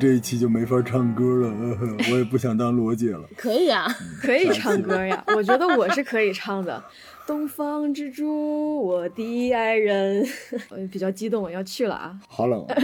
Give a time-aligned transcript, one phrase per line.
[0.00, 1.54] 这一期就没法唱歌了，
[2.10, 3.22] 我也不想当罗姐了。
[3.36, 3.86] 可以啊，
[4.22, 6.82] 可以唱歌呀，我觉得我是可以唱的。
[7.26, 10.26] 东方之珠，我的爱人，
[10.70, 12.74] 我比较激动，要去了啊好冷啊！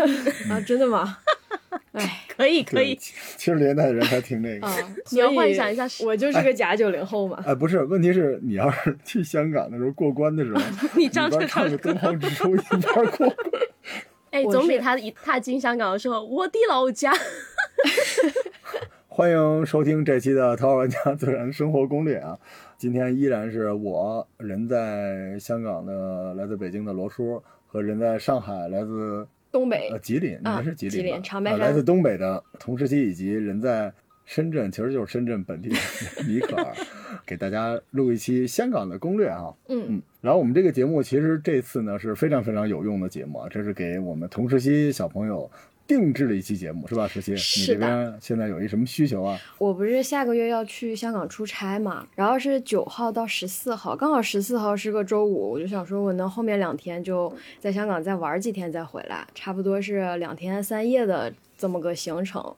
[0.50, 0.60] 啊！
[0.60, 1.16] 真的吗？
[1.92, 3.00] 哎可以可以对，。
[3.38, 4.66] 七十年代的人还听这个。
[4.66, 4.76] 啊，
[5.10, 7.42] 你要幻想一下我就是个假九零后嘛。
[7.46, 10.60] 哎，不是，问题是你要是去香港的时候过关的时候，
[10.94, 13.36] 你边唱着《东方之珠》一边过关。
[14.36, 17.10] 哎，总比他一踏进香港的时候，我的老家。
[19.08, 22.38] 欢迎收听这期的《淘宝玩家自然生活攻略》啊！
[22.76, 31.12] 今天依然是我人在香港的来自北京的罗叔和人在上海来自东北呃吉林，你啊们是吉吉林吉？
[31.14, 33.90] 林长白山啊来自东北的同时期以及人在
[34.26, 35.76] 深圳，其实就是深圳本地的
[36.26, 36.74] 尼可儿，
[37.24, 39.54] 给大家录一期香港的攻略啊。
[39.68, 45.48] 嗯嗯，然后我们这个节目其实这次呢是非常非常有用的节目啊，这是给我们同时期小朋友
[45.86, 47.06] 定制的一期节目，是吧？
[47.06, 49.38] 石溪，你这边现在有一什么需求啊？
[49.58, 62.52] 我不是下个月要去香港出差嘛，然后是九号到十四号，刚好十四号是个周五，我就想说我能后面两天就在香港再玩几天再回来，差不多是两天三夜的这么个行程。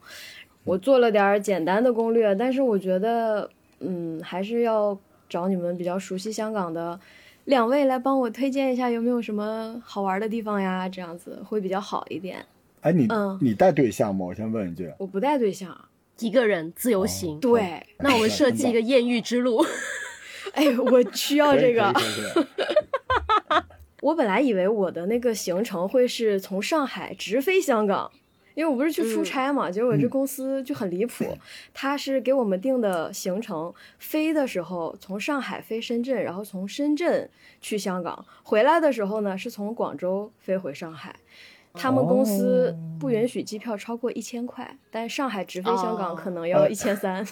[0.69, 3.49] 我做了点儿简单的攻略，但是我觉得，
[3.81, 4.97] 嗯，还是要
[5.29, 6.99] 找你们比较熟悉香港的
[7.45, 12.45] 两位来帮我推荐一下有没有什么好玩的地方呀，这样子会比较好一点。
[12.83, 14.27] 哎，你、嗯你带对象吗？
[14.27, 14.93] 我先问一句。
[14.99, 15.77] 我不带对象，
[16.21, 17.41] 一个人自由行。
[17.41, 19.65] 对，那我们设计一个艳遇之路。
[20.55, 21.93] 哎，我需要这个。
[24.01, 28.11] 我本来以为我的那个行程会是从上海直飞香港，
[28.59, 31.25] 因为我不是去出差嘛，结果这公司就很离谱，
[31.73, 37.31] 他是给我们定的行程，飞的时候从上海飞深圳，然后从深圳
[37.61, 41.15] 去香港，回来的时候呢是从广州飞回上海。
[41.75, 47.25] 他们公司不允许机票超过一千块，但上海直飞香港哦可能要一千三，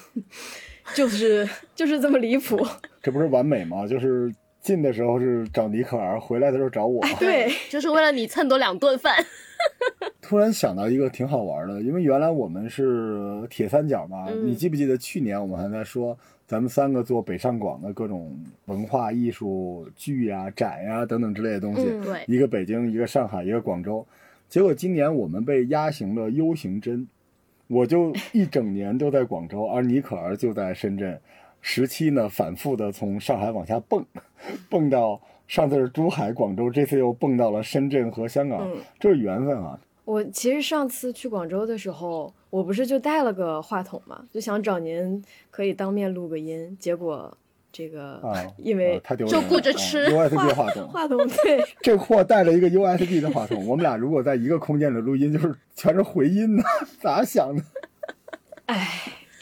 [0.94, 2.65] 就是就是这么离谱。
[3.03, 3.84] 这不是完美吗？
[3.84, 4.32] 就是
[4.66, 7.00] 进的时候是找尼可儿，回来的时候找我。
[7.21, 9.15] 对， 就是为了你蹭多两顿饭。
[10.21, 16.19] 突然想到一个挺好玩的，因为原来我们是铁三角嘛，嗯你记不记得去年我们还在说，
[16.49, 24.04] 咱们三个做北上广的各种文化艺术剧呀、展呀、等等之类的东西，嗯对，一个北京，一个上海，一个广州。
[24.48, 27.06] 结果今年我们被压行了 U 型针，
[27.69, 31.21] 我就一整年都在广州，而尼可儿就在深圳。
[31.69, 34.06] 时期呢，反复的从上海往下蹦，
[34.71, 38.77] 蹦到上次是珠海、广州，这次又蹦到了深圳和香港，嗯。
[39.00, 39.77] 这是缘分啊！
[40.04, 47.37] 我其实上次去广州的时候，我不是就带了个话筒嘛，就想找您可以当面录个音，结果
[47.72, 51.19] 这个、啊， 因为啊太丢人了，就顾着吃啊 USB 话筒，话筒。
[51.43, 56.62] 对，这货带了一个 USB 的话筒，我们俩如果在一个空间里录音，就是全是回音呢，
[57.03, 57.62] 咋想的？
[58.66, 58.88] 哎，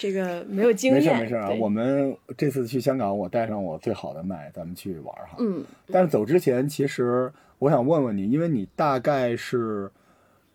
[0.05, 5.37] 这个没有经没验，事没事啊，我们这次去香港，我带上我最好的麦，咱们去玩哈。
[5.39, 9.91] 嗯，但是走之前，其实我想问问你，因为你大概是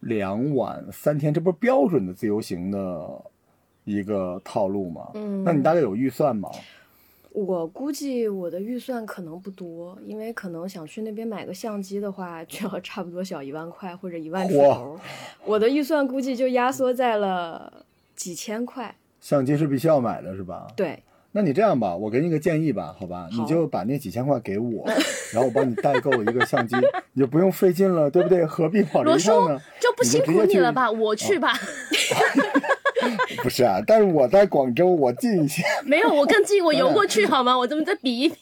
[0.01, 3.09] 两晚三天，这不是标准的自由行的
[3.85, 5.09] 一个套路吗？
[5.15, 6.47] 嗯那你大概有预算吗？
[7.31, 14.99] 我估计我的预算可能不多，因为可能想去那边买个相机的话，就要差不多小一万块或者一万出头，
[15.43, 17.83] 我的预算估计就压缩在了
[18.15, 20.67] 几千块，相机是必须要买的，是吧？
[20.75, 24.85] 对，那你这样吧，我给你个建议吧，好吧，好你就把那几千块给我，
[25.33, 26.75] 然后我帮你代购一个相机，
[27.13, 28.45] 你就不用费劲了，对不对？
[28.45, 29.59] 何必跑一趟呢？
[29.79, 30.89] 就不辛苦你了吧？
[30.89, 31.53] 我去吧。
[33.41, 37.57] 不是啊，但是我在广州，我近一些，没有，我更近，我游 过去好吗？
[37.57, 38.35] 我这么再比一比。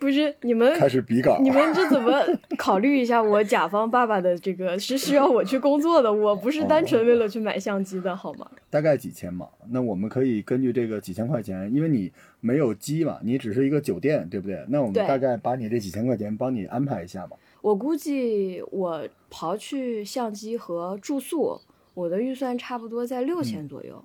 [0.00, 1.38] 不是你们开始比稿。
[1.40, 2.12] 你们这怎么
[2.56, 8.50] 考虑一下我甲方爸爸的这个是需要我去工作的，我不是单纯为了去买相机的好吗？
[8.70, 9.46] 大概几千嘛？
[9.68, 12.10] 那我们可以根据这个几千块钱，因为你
[12.40, 14.64] 没有机嘛，你只是一个酒店，对不对？
[14.68, 17.36] 那我们大概把你这几千块钱帮你安排一下吧。
[17.60, 21.60] 我估计我刨去相机和住宿，
[21.92, 24.02] 我的预算差不多在六千左右。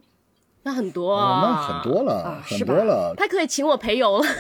[0.64, 3.14] 那很多哦，啊，那很多了，很多了。
[3.16, 4.26] 他可以请我陪游了。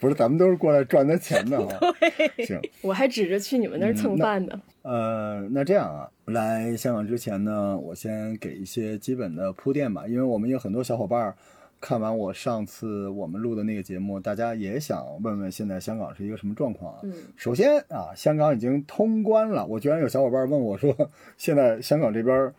[0.00, 1.68] 不是，咱们都是过来赚他钱的啊。
[2.44, 4.60] 行，我还指着去你们那儿蹭饭呢。
[4.82, 11.36] 呃，那这样啊，来香港之前呢，我先给一些基本的铺垫吧，因为我们有很多小伙伴儿
[11.80, 17.00] 看完我上次我们录的那个节目，大家也想问问现在香港是一个什么状况啊？
[17.02, 20.94] 嗯，首先啊，香港已经通关了，我居然有小伙伴问我说，
[21.36, 22.52] 现在香港这边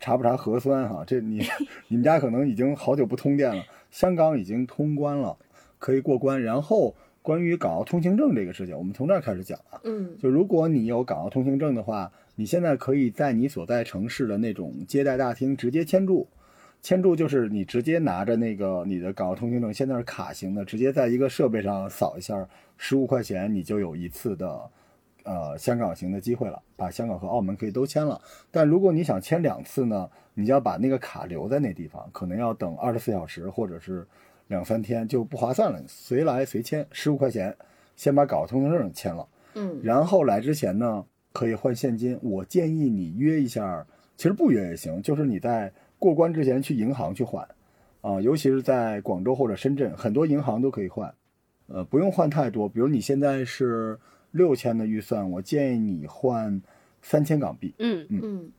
[0.00, 1.44] 查不查核酸哈、这你
[1.88, 5.36] 你们家可能已经好久不通电了，香港已经通关了，
[5.78, 6.94] 可以过关，然后。
[7.20, 9.78] 关于港澳通行证这个事情，我们从这儿开始讲啊。
[9.84, 16.26] 嗯就如果你有港澳通行证的话，你现在可以在你所在城市的那种接待大厅直接签注。
[16.80, 22.48] 签注就是你直接拿着那个你的港澳通行证，现在是卡型的，直接在一个设备上扫一下，
[22.78, 24.70] 十五块钱你就有一次的，
[25.24, 28.18] 呃，香港行的机会了，把香港和澳门可以都签了。
[28.50, 34.06] 但如果你想签两次呢，你要把那个卡留在那地方，可能要等二十四小时或者是
[34.48, 35.82] 两三天，就不划算了。
[35.86, 37.56] 随来随签，十五块钱，
[37.96, 39.26] 先把港澳通行证签了。
[39.54, 42.18] 嗯然后来之前呢，可以换现金。
[42.22, 43.86] 我建议你约一下，
[44.16, 47.46] 其实不约也行，就是你在过关之前去银行去换，
[48.00, 51.12] 啊、尤其是在广州或者深圳，很多银行都可以换，
[51.66, 52.68] 呃，不用换太多。
[52.68, 53.98] 比如你现在是
[54.30, 56.62] 六千的预算，我建议你换
[57.02, 58.52] 三千港币，嗯，嗯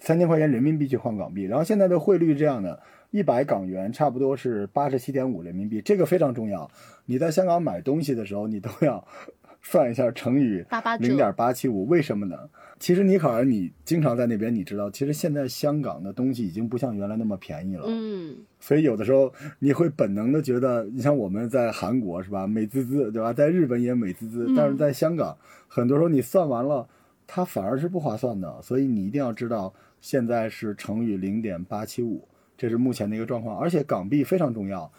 [0.00, 1.44] 三千块钱人民币去换港币。
[1.44, 6.70] 然后现在的汇率这样的，一百港元差不多是八十七点五人民币，这个非常重要。
[7.06, 9.06] 你在香港买东西的时候，你都要
[9.62, 10.64] 算一下乘以
[11.00, 12.36] 零点八七五，为什么呢？
[12.78, 17.82] 其实尼可儿，你经常在那边，你知道，其实现在香港的东西已经不像原来那么便宜了。
[17.88, 23.32] 嗯，所以有的时候你会本能的觉得，你像我们在韩国是吧，美滋滋，对吧？
[23.32, 26.86] 在日本也美滋滋，但是在香港，很多时候你算完了，
[27.26, 28.62] 它反而是不划算的。
[28.62, 32.28] 所以你一定要知道，现在是乘以零点八七五，
[32.58, 33.56] 这是目前的一个状况。
[33.58, 34.92] 而且港币非常重要，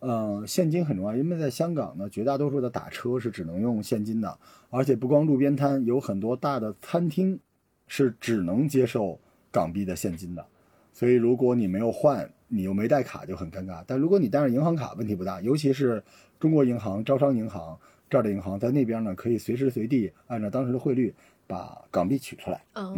[0.00, 4.38] 呃，现金很重要，因为在香港呢，绝大多数的打车是只能用现金的，
[4.68, 7.40] 而且不光路边摊，有很多大的餐厅
[7.86, 9.18] 是只能接受
[9.50, 10.44] 港币的现金的。
[10.92, 13.82] 所以如果你没有换，你又没带卡就很尴尬。
[13.86, 16.02] 但如果你带上银行卡，问题不大，尤其是
[16.38, 17.78] 中国银行、招商银行
[18.10, 21.14] 这儿的银行，在那边呢可以随时随地按照当时的汇率
[21.46, 22.62] 把港币取出来。
[22.74, 22.96] 哦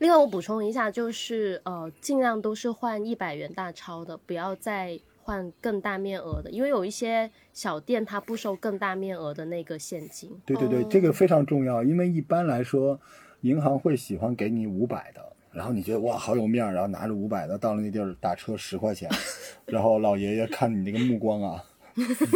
[0.00, 10.30] 另外我补充一下，就是呃，尽量都是换一百元大钞的，不要再换更大面额的，因为有一些小店它不收更大面额的那个现金。
[10.46, 12.98] 对对对，哦这个非常重要，因为一般来说，
[13.42, 15.20] 银行会喜欢给你五百的，
[15.52, 19.06] 然后你觉得哇好有面儿，然后拿着五百的到了那地儿打车十块钱，
[19.66, 21.62] 然后老爷爷看你那个目光啊，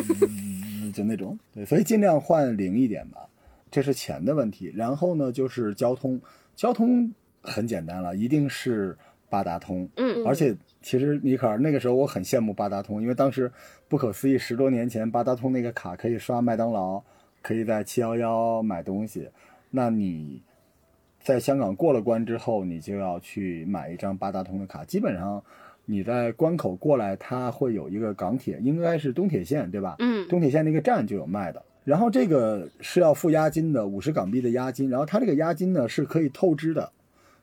[0.93, 3.27] 就那种，对，所以尽量换零一点吧，
[3.71, 4.71] 这是钱的问题。
[4.77, 6.21] 然后呢，就是交通，
[6.55, 7.11] 交通
[7.45, 8.97] 很简单了，一定是
[9.29, 13.53] 八达通，嗯而且其实尼克尔那个时候我很羡慕八达通，因为当时
[13.89, 17.03] 不可思议，十多年前八达通那个卡可以刷麦当劳，
[17.43, 19.29] 可以在七幺幺买东西。
[19.71, 20.43] 那你
[21.21, 24.85] 在香港过了关之后，你就要去买一张八达通的卡。
[24.85, 25.43] 基本上
[25.85, 29.97] 你在关口过来，它会有一个港铁，应该是东铁线对吧？
[29.99, 31.63] 嗯东铁线那个站就有卖的。
[31.83, 34.89] 然后这个是要付押金的，五十港币的押金。
[34.89, 36.91] 然后它这个押金呢是可以透支的，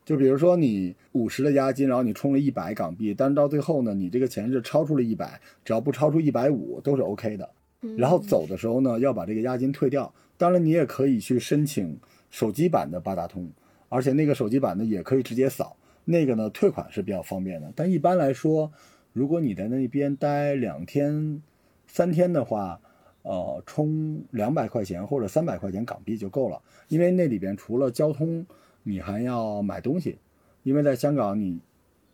[0.04, 7.48] 就比如说你五十的押金，然后你充了一百港币，但是到最后呢，你这个钱是超出了一百，只要不超出一百五都是 OK 的。
[7.96, 10.12] 然后走的时候呢，要把这个押金退掉。
[10.36, 11.98] 当然，你也可以去申请
[12.30, 13.50] 手机版的八达通，
[13.88, 17.72] 而且那个手机版的也可以直接扫，那个呢退款是比较方便的。
[17.74, 18.72] 但一般来说，
[19.12, 21.42] 如果你在那边待两天、
[21.86, 22.80] 三天的话，
[23.22, 28.44] 呃，充两百块钱或者三百块钱港币就够了，因为那里边除了交通，
[28.82, 30.18] 你还要买东西，
[30.62, 31.58] 因为在香港你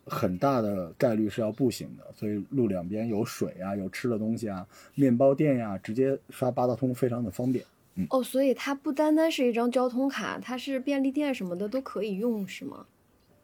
[0.05, 7.63] 很大的概率是要步行的，所以路两边有水啊，有吃的东西啊，面包店呀、直接刷八达通非常的方便。
[8.09, 12.85] 哦，所以它不单单是一张交通卡，它是便利店什么的都可以用，是吗？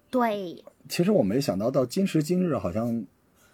[0.10, 3.03] 对，其实我没想到到今时今日，好像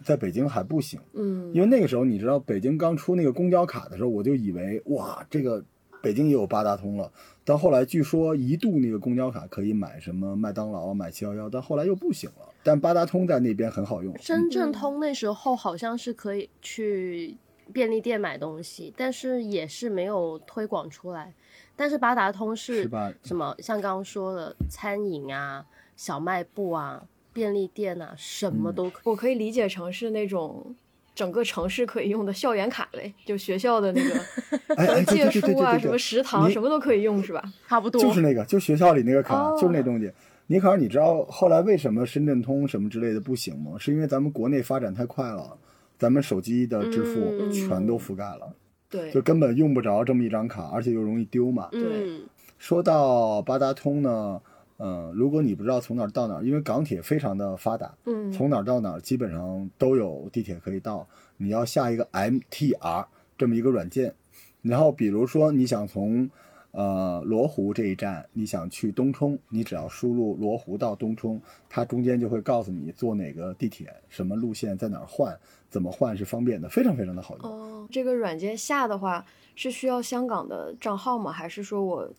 [0.04, 5.64] 在北京还不行，嗯因为那个时候你知道北京刚出那个公交卡的时候，我就以为哇，这个
[6.00, 7.10] 北京也有八达通了。
[7.44, 12.48] 但后来据说一度那个公交卡可以买什么麦当劳、买七幺幺，但后来又不行了。
[12.62, 17.36] 但八达通在那边很好用，深圳通那时候好像是可以去
[17.72, 21.34] 便利店买东西，但是也是没有推广出来。
[21.74, 23.56] 但是八达通是是吧什么？
[23.58, 25.64] 像刚刚说的餐饮啊、
[25.96, 29.02] 小卖部啊、便利店啊，什么嗯都可以。
[29.04, 30.76] 我可以理解成是那种
[31.22, 37.40] 整个城市可以用的校园卡嘞，就学校的那个 借书啊、什么食堂什么都可以用，是吧？
[37.68, 38.02] 差不多。
[38.02, 40.10] 就是那个，就学校里那个卡，哦就是那东西。
[40.48, 43.76] 尼可尔，你知道后来为什么深圳通什么之类的不行吗？
[43.78, 45.56] 是因为咱们国内发展太快了，
[45.96, 48.52] 咱们手机的支付嗯全都覆盖了，
[48.90, 51.68] 对就，根本用不着这么一张卡，而且又容易丢嘛。
[51.70, 52.20] 对，
[52.58, 54.40] 说到八达通呢，
[54.84, 61.06] 嗯、如果你不知道从哪儿到哪儿，因为港铁非常的发达，嗯从哪儿到哪儿基本上都有地铁可以到。
[61.36, 63.06] 你要下一个 MTR
[63.38, 64.12] 这么一个软件，
[64.60, 66.28] 然后比如说你想从
[66.72, 77.46] 呃罗湖这一站，你想去东冲，你只要输入罗湖到东冲，它中间就会告诉你坐哪个地铁，什么路线，在哪儿换，怎么换是方便的，非常非常的好用。
[77.48, 79.24] 哦，这个软件下的话
[79.54, 81.30] 是需要香港的账号吗？
[81.30, 82.10] 还是说我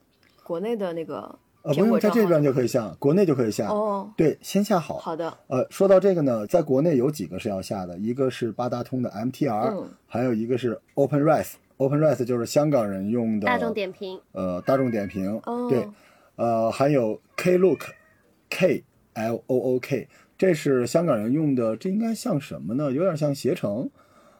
[0.43, 3.70] 国内的那个呃，不用在这边就可以下，国内就可以下。
[3.70, 4.98] 哦，对，先下好。
[4.98, 11.53] 好的，呃，说到这个呢，在国内有几个是要下的，一个是八达通的 MTR，、嗯还有一个是 OpenRice。
[11.77, 15.88] OpenRice 就是香港人用的大众点评，呃大众点评，哦对，
[16.36, 22.91] 呃还有 Klook，K L O O K，这是香港人用的，这应该像什么呢？
[22.91, 23.89] 有点像携程，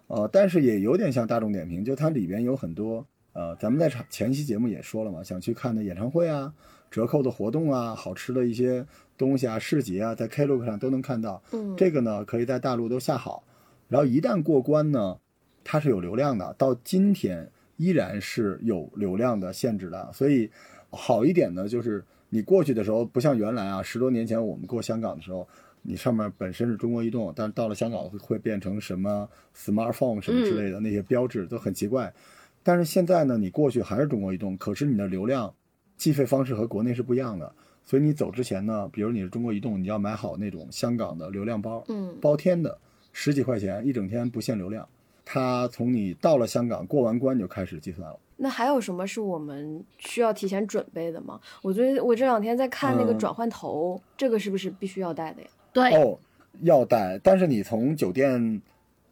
[0.08, 6.54] 呃，但是也有点像大众点评，就它里边有很多呃，咱们在场前期节目也说了嘛，想去看的演唱会啊、
[6.94, 8.86] 折扣的活动啊、好吃的一些
[9.18, 11.42] 东西啊、市集啊，在 Klook 上都能看到。
[11.52, 13.44] 嗯，这个呢，可以在大陆都下好，
[13.90, 15.18] 然后一旦过关呢，
[15.64, 20.52] 它是有流量的，到今天依然是有流量的限制的，所以
[20.92, 25.48] 好一点呢，就是你过去的时候，不像原来啊，十多年前我们过香港的时候，
[25.82, 32.14] 你上面本身是中国移动，但是到了香港会会变成什么 smartphone 什么之类的、那些标志都很奇怪，
[32.62, 35.52] 但是现在呢，你过去还是中国移动，可是你的流量
[35.98, 37.52] 计费方式和国内是不一样的。
[37.86, 42.78] 所以你走之前呢，比如你是中国移动，你要买好那种香港的流量包，嗯包天的，
[43.12, 44.88] 十几块钱一整天不限流量。
[45.26, 48.18] 它从你到了香港过完关就开始计算了。
[48.36, 51.40] 那还有什么是我们需要提前准备的吗？
[51.62, 55.48] 我最我这两天在看那个嗯转换头，这个是不是必须要带的呀？
[55.72, 56.18] 对，哦，
[56.62, 58.62] 要带，但是你从酒店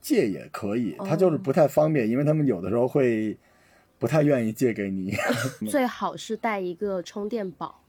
[0.01, 3.37] 借也可以，它就是不太方便，因为他们有的时候会
[4.01, 5.13] 不太愿意借给你。
[5.69, 7.83] 最好是带一个充电宝，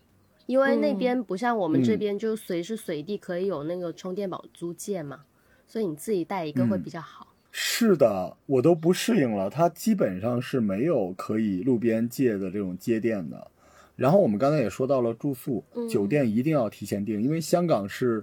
[0.45, 5.21] 因为那边不像我们这嗯边就随时随地可以有那个充电宝租借嘛，
[5.66, 7.28] 所以你自己带一个会嗯比较好。
[7.50, 13.50] 是的，我都不适应了，它基本上是没有可以路边借的这种接电的。
[13.97, 18.23] 然后我们刚才也说到了住宿，嗯酒店一定要提前订，因为香港是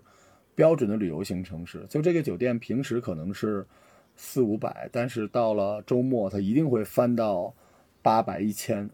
[0.53, 3.65] 标准的旅游型城市，就这个酒店平时可能是
[4.15, 7.51] 四五百，但是到了周末它一定会翻到
[8.09, 8.89] 八百一千。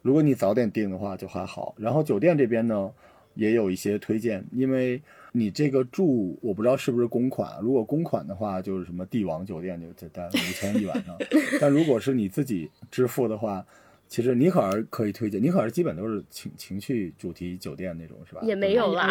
[0.00, 1.74] 如果你早点订的话就还好。
[1.76, 2.90] 然后酒店这边呢
[3.34, 5.02] 也有一些推荐，因为
[5.32, 11.14] 你这个住我不知道是不是公款，如果公款的话就是什么帝王酒店就得带五千一晚上，
[11.60, 13.62] 但如果是你自己支付的话。
[14.06, 18.42] 其实尼可儿可以推荐，尼可儿基本都是情情趣主题酒店那种，是吧？
[18.44, 19.10] 也没有啦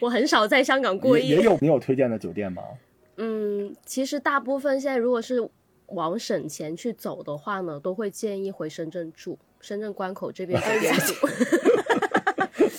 [0.00, 1.24] 我很少在香港过夜。
[1.24, 2.62] 也也有你有推荐的酒店吗？
[3.16, 5.48] 嗯，其实大部分现在如果是
[5.92, 11.14] 往省钱去走的话呢，都会建议回深圳住，深圳关口这边酒店住，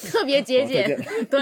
[0.11, 0.99] 特别节俭。
[1.29, 1.41] 对，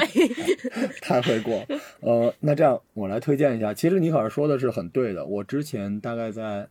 [1.01, 1.65] 太会过。
[1.99, 3.73] 呃，那这样我来推荐一下。
[3.73, 5.25] 其实尼可尔说的是很对的。
[5.25, 6.67] 我之前大概在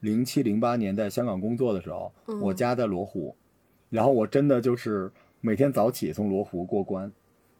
[0.00, 3.34] 零七零八年在香港工作的时候，我家在罗湖，
[3.90, 7.12] 然后我真的就是每天早起从罗湖过关，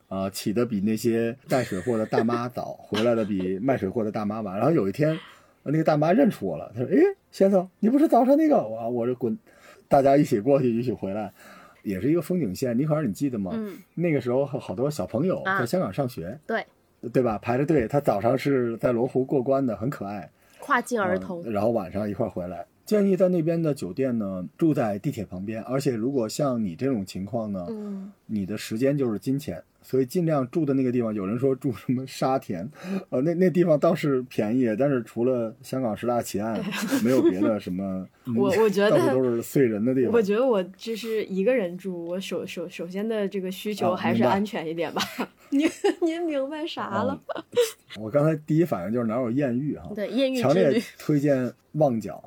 [0.08, 4.56] 啊、起的比那些带水货的大妈早，回来的比卖水货的大妈晚。
[4.56, 5.18] 然后有一天，
[5.64, 6.96] 那个大妈认出我了，她说：“哎，
[7.30, 9.36] 先生，你不是早上那个？”我我这滚，
[9.88, 11.32] 大家一起过去，一起回来。
[11.82, 13.52] 也是一个风景线，尼可儿，你记得吗？
[13.54, 16.62] 嗯，那个时候好多小朋友啊在香港上学，对，
[17.10, 17.38] 对吧？
[17.38, 20.30] 排着队，他早上是在罗湖过关的，很可爱。
[20.58, 21.42] 跨境儿童。
[21.42, 22.66] 嗯然后晚上一块儿回来。
[22.84, 31.14] 建议在那边的酒店呢，住在地铁旁边，而且如果像你这种情况呢，嗯，你的时间就是金钱，所以尽量住的那个地方。
[31.14, 32.68] 有人说住什么沙田，
[33.08, 36.62] 呃，那那地方倒是便宜，但是除了香港十大奇案，
[37.04, 38.06] 没有别的什么。
[38.26, 40.12] 嗯我我觉得到处都是碎人的地方。
[40.12, 45.02] 我觉得我就是一个人住，我首首首先的这个需求还是安全一点吧。
[45.50, 45.68] 您
[46.00, 47.20] 您明白啥了？
[47.34, 47.42] 嗯
[47.98, 50.80] 我刚才第一反应就是哪有艳遇哈，对，艳遇强烈。
[50.96, 52.22] 推荐旺角。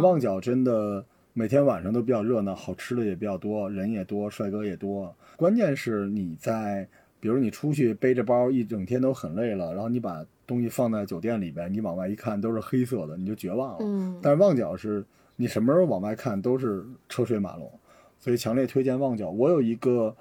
[0.00, 5.12] 旺角真的每天晚上都比较热闹，好吃的也比较多，人也多，帅哥也多。
[5.36, 6.86] 关键是你在，
[7.20, 13.78] 比如你出去背着包一整天都很累了，然后你把东西放在酒店里边，你往外一看都是黑色的，你就绝望了。
[13.80, 15.04] 嗯但是旺角是
[15.36, 17.70] 你什么时候往外看都是车水马龙，
[18.18, 19.30] 所以强烈推荐旺角。
[19.30, 20.14] 我有一个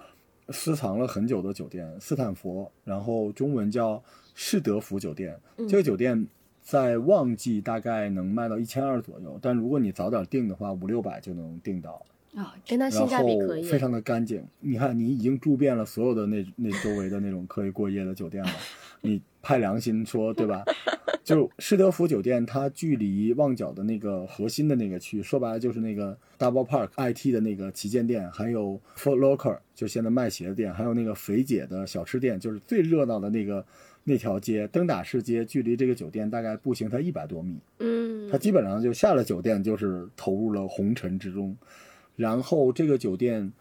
[0.49, 4.01] 私藏了很久的酒店，斯坦福，然后中文叫
[4.33, 5.39] 士德福酒店。
[5.57, 6.27] 嗯这个酒店
[6.61, 12.05] 在旺季大概能卖到一千二左右，但如果你早点订的话，五六百就能订到。
[12.37, 13.63] 啊，跟它性价比可以。
[13.63, 14.43] 非常的干净。
[14.59, 18.51] 你看，你已经住遍了所有的那那周围的那种可以过夜的酒店了，
[19.01, 20.63] 你拍良心说，对吧？
[21.23, 33.65] 就施德福酒店，它距离旺角的那个核心的那个区，说白了就是那个 Double Park IT 的那个旗舰店，还有 Foot Locker，就现在卖鞋的店，还有那个肥姐的小吃店，就是最热闹的那个
[34.03, 37.57] 那条街，灯打士街，距离这个酒店大概步行才一百多米。
[37.79, 41.57] 嗯他，基本上就下了酒店，就是投入了红尘之中。
[42.17, 43.53] 然后这个酒店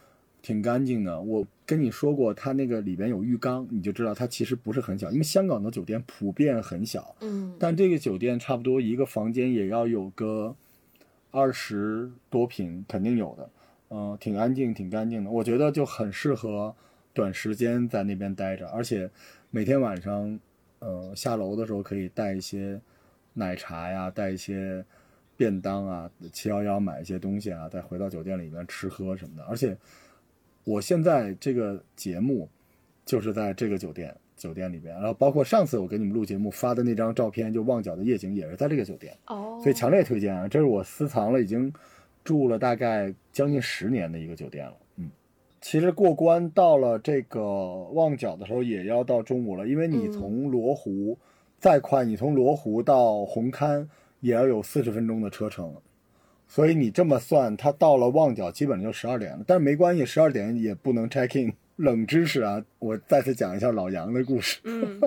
[0.42, 1.20] 挺干净的。
[1.20, 10.56] 我跟你说过，它那个里边有浴缸，你就知道它其实不是很小，因为香港的酒店普遍很小，嗯，但这个酒店差不多一个房间也要有个
[11.30, 13.48] 二十多平，肯定有的。
[13.88, 15.30] 嗯、挺安静，挺干净的。
[15.30, 16.74] 我觉得就很适合
[17.14, 19.08] 短时间在那边待着，而且
[19.50, 20.40] 每天晚上，
[20.80, 22.80] 呃，下楼的时候可以带一些
[23.34, 24.84] 奶茶呀，带一些
[25.36, 29.42] 便当啊，七幺幺买一些东西啊，再回到酒店里面吃喝什么的。
[29.44, 29.76] 而且
[30.64, 32.48] 我现在这个节目
[33.04, 39.16] 就是在这个酒店酒店里边，然后包括上次我给你们录节目发的那张照片，就旺角的夜景也是在这个酒店。
[39.26, 40.48] 哦，所以强烈推荐啊！
[40.48, 41.72] 这是我私藏了已经
[42.24, 44.76] 住了大概将近十年的一个酒店了。
[44.96, 45.10] 嗯，
[45.60, 47.42] 其实过关到了这个
[47.92, 51.16] 旺角的时候也要到中午了，因为你嗯从罗湖、
[51.58, 53.86] 再快，你从罗湖到红磡
[54.20, 55.74] 也要有四十分钟的车程。
[56.48, 59.44] 所以你这么算，他到了旺角基本就十二点了。
[59.46, 61.52] 但是没关系，十二点也不能 check in。
[61.76, 64.60] 冷知识啊，我再次讲一下老杨的故事。
[64.64, 64.98] 嗯，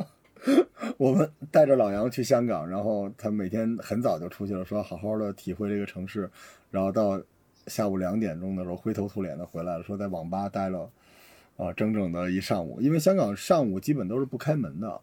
[0.98, 6.30] 我们带着老杨去香港，然后他每天很早就出去了，说好好的体会这个城市，
[6.70, 7.20] 然后到
[7.66, 10.88] 下午两点钟的时候灰头土脸的回来了，说在网吧待了
[11.58, 15.01] 啊、整整的一上午，因为香港上午基本都是不开门的，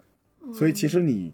[0.55, 1.33] 所以其实你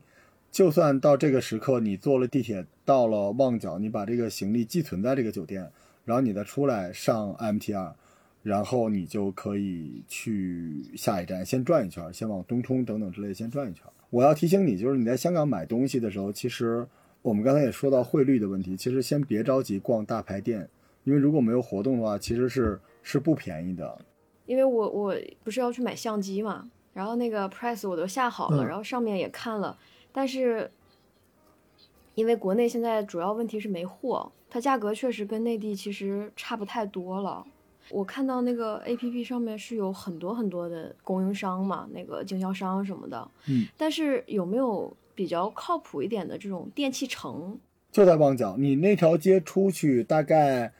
[0.53, 5.69] 就算到这个时刻，你坐了地铁到了旺角，你把这个行李寄存在这个酒店，
[6.05, 7.95] 然后你再出来上 MTR。
[8.43, 13.85] 然后你就可以去下一站，先转一圈，先往东冲等等之类先转一圈。
[14.11, 16.85] 我要提醒你，就是你在香港买东西的时候，其实
[17.23, 20.69] 我们刚才也说到汇率的问题，其实先别着急逛大牌店，
[21.05, 23.97] 因为如果没有活动的话，其实是是不便宜的。
[24.47, 29.79] 因为我我不是要去买相机嘛，然后那个 price 我都下好了，嗯然后上面也看了，
[30.13, 30.71] 但是
[32.15, 37.45] 因为国内现在主要问题是没货，它价格确实跟内地其实差不太多了。
[37.91, 47.59] 我看到那个 A P P 上面是有很多很多的供应商嘛，那个经销商什么的，嗯，但是有没有比较靠谱一点的这种电器城？
[47.91, 50.73] 就在旺角，你那条街出去，大概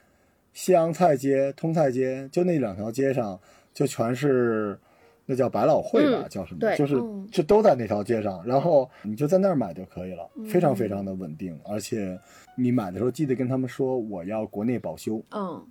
[0.53, 3.39] 西洋菜街、通菜街，就那两条街上，
[3.73, 4.79] 就全是
[5.25, 6.59] 那叫百老汇吧，嗯叫什么？
[6.59, 6.95] 对就是
[7.31, 12.19] 就都在那条街上，然后你就在那儿买就可以了，嗯非常非常的稳定，而且
[12.55, 15.23] 你买的时候记得跟他们说我要国内保修。
[15.31, 15.65] 嗯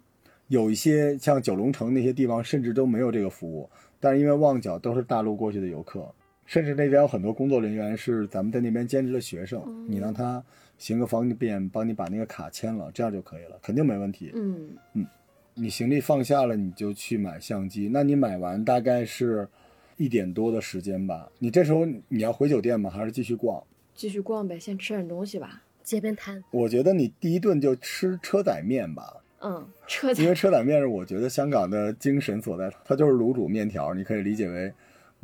[0.48, 6.06] 有一些像九龙城那些地方，甚至都没有这个服务，但是因为旺角都是大陆过去的游客，
[6.44, 10.44] 甚至那边有很多工作人员是咱们在那边兼职的学生，嗯你让他
[10.76, 14.30] 行个方便，帮你把那个卡签了，这样就可以了，肯定没问题。
[14.34, 15.06] 嗯嗯
[15.54, 17.88] 你行李放下了，你就去买相机。
[17.92, 19.48] 那你买完大概是
[19.96, 21.30] 一点多的时间吧？
[21.38, 22.88] 你这时候你要回酒店吗？
[22.88, 23.62] 还是继续逛？
[23.94, 25.62] 继续逛呗，先吃点东西吧。
[25.82, 34.72] 街边摊，我觉得你第一顿就吃车仔面吧，嗯，车因为车仔面是我觉得香港的精神所在，它就是卤煮面条，你可以理解为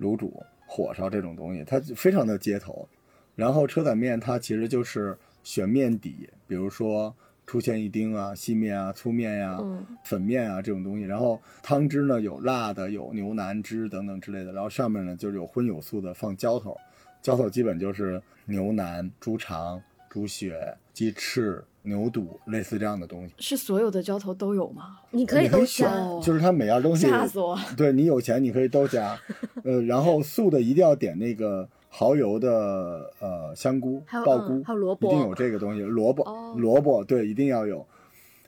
[0.00, 2.88] 卤煮、火烧这种东西，它非常的街头。
[3.36, 7.14] 然后车仔面它其实就是选面底，比如说
[7.48, 11.04] 出现一丁啊、细面啊、粗面呀、嗯粉面啊这种东西。
[11.04, 14.52] 然后汤汁呢有辣的，有牛腩汁等等之类的。
[14.52, 16.76] 然后上面呢就是有荤有素的放浇头，
[17.22, 19.80] 浇头基本就是牛腩、猪肠、
[20.10, 23.34] 猪血、鸡翅、牛肚，类似这样的东西。
[23.38, 24.98] 是所有的浇头都有吗？
[25.10, 27.58] 你可以都选加，哦就是它每样东西，吓死我！
[27.78, 29.18] 对你有钱你可以都加，
[29.64, 37.86] 呃，然后素的一定要点那个蚝油的呃香菇、鲍菇，嗯还有萝卜一定有这个东西，萝卜，哦萝卜对，一定要有。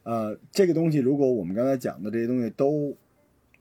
[0.02, 2.94] 呃，这个东西如果我们刚才讲的这些东西都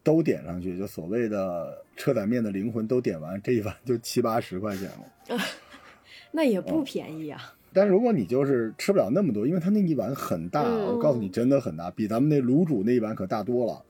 [0.03, 5.37] 都点上去，就所谓的车仔面的灵魂都点完，这一碗就七八十块钱了。
[6.31, 7.53] 那也哦不便宜啊。
[7.71, 13.83] 但如果你就是吃不了那么多，因为它那一碗很大，嗯我告诉你真的很大，比咱们那卤煮那一碗可大多了。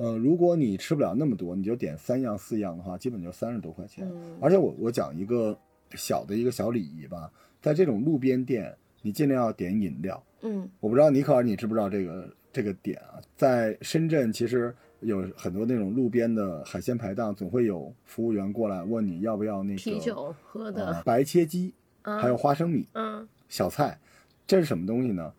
[0.00, 4.08] 呃，如果你吃不了那么多，你就点三样四样的话，基本就三十多块钱。
[4.10, 5.54] 嗯而且我我讲一个
[5.94, 10.22] 小的一个小礼仪吧，在这种路边店，你尽量要点饮料。
[10.40, 13.20] 嗯我不知道尼克尔你知不知道这个这个点啊？
[13.36, 22.88] 在深圳其实有很多那种路边的海鲜排档，总会有服务员过来问你要不要那个啤酒喝呃的，白切鸡，嗯还有花生米。
[22.94, 24.00] 嗯小菜，
[24.46, 25.30] 这是什么东西呢？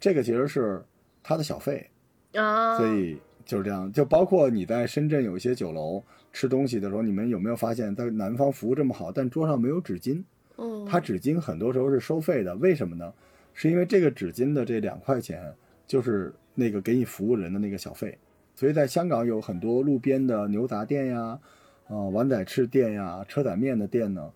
[0.00, 0.84] 这个其实是
[1.22, 1.88] 他的小费，
[2.32, 3.16] 啊，所以
[3.48, 3.90] 就是这样。
[3.90, 10.22] 就包括你在深圳有一些酒楼吃东西的时候，你们有没有发现，在南方服务这么好，但桌上没有纸巾？
[10.58, 13.10] 嗯，它纸巾很多时候是收费的，为什么呢？
[13.54, 15.52] 是因为这个纸巾的这两块钱
[15.86, 18.16] 就是那个给你服务人的那个小费。
[18.54, 21.38] 所以在香港有很多路边的牛杂店呀，
[21.86, 24.30] 呃，碗仔翅店呀，车仔面的店呢，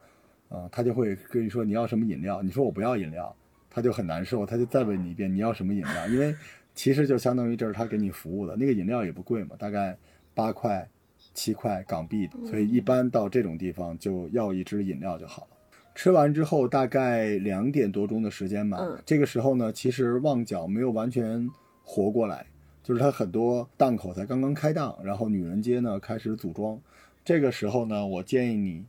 [0.48, 3.34] 呃，他就会跟你说你要什么饮料，你说我不要饮料，
[3.68, 6.34] 他就很难受，他就再问你一遍你要什么饮料，因为
[6.74, 8.56] 其实就相当于这是他给你服务的。
[8.56, 9.96] 那个饮料也不贵嘛，大概
[10.34, 10.88] 八块、
[11.34, 15.48] 七块港币，所以一般到这种地方就要一支饮料就好了。
[15.94, 21.46] 吃完之后大概两点多钟的时间吧，嗯这个时候呢，其实旺角没有完全
[21.84, 22.46] 活过来，
[22.82, 26.80] 就是它很多档口才刚刚开档，然后女人街呢开始组装。
[27.22, 28.84] 这个时候呢，我建议你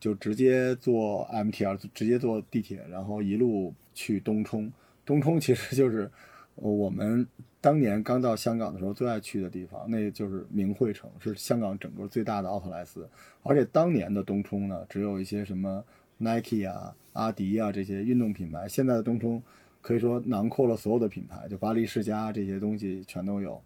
[0.00, 4.70] 就直接坐 MTR，直接坐地铁，然后一路去东冲。
[5.06, 6.10] 东冲其实就是呃
[6.60, 7.26] 我们
[7.60, 13.08] 当年刚到香港的时候最爱去的地方，那就是明汇城，是香港整个最大的奥特莱斯。
[13.42, 15.84] 而且当年的东冲呢，只有一些什么
[16.18, 18.68] Nike 啊、阿迪啊这些运动品牌。
[18.68, 19.42] 现在的东冲
[19.80, 23.60] 可以说囊括了所有的品牌，就巴黎世家这些东西全都有。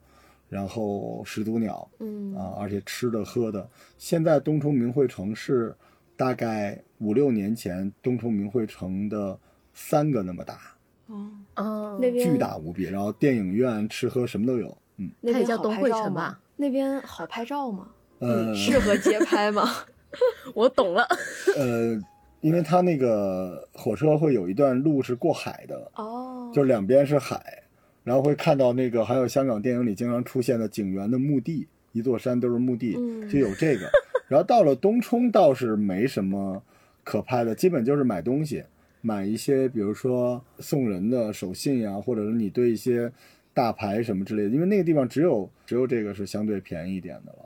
[0.49, 5.75] 然后始祖鸟，嗯啊，而且吃的喝的，现在东冲明汇城是
[6.15, 9.39] 大概五六年前东冲明汇城的
[9.73, 10.59] 三个那么大，
[11.07, 12.85] 哦，哦，那边巨大无比。
[12.85, 14.77] 然后电影院、吃喝什么都有。
[14.99, 16.39] 嗯，那也边叫东汇城吧？
[16.57, 17.89] 那边好拍照吗？
[18.19, 19.69] 呃适合街拍吗？
[20.55, 21.07] 我懂了。
[21.57, 21.99] 呃，
[22.41, 27.63] 因为它那个火车会有一段路是过海的，哦，就两边是海，
[28.05, 33.91] 然后会看到那个还有香港电影里经常出现的警员的墓地，一座山都是墓地，嗯就有这个。
[34.29, 36.63] 然后到了东冲倒是没什么
[37.03, 38.63] 可拍的，基本就是买东西，
[39.03, 43.13] 买一些比如说送人的手信呀，或者是你对一些
[43.53, 47.39] 大牌什么之类的，因为那个地方只有只有这个是相对便宜一点的了。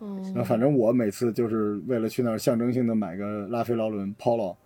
[0.00, 4.56] 哦那反正我每次就是为了去那儿象征性的买个拉菲劳伦 Polo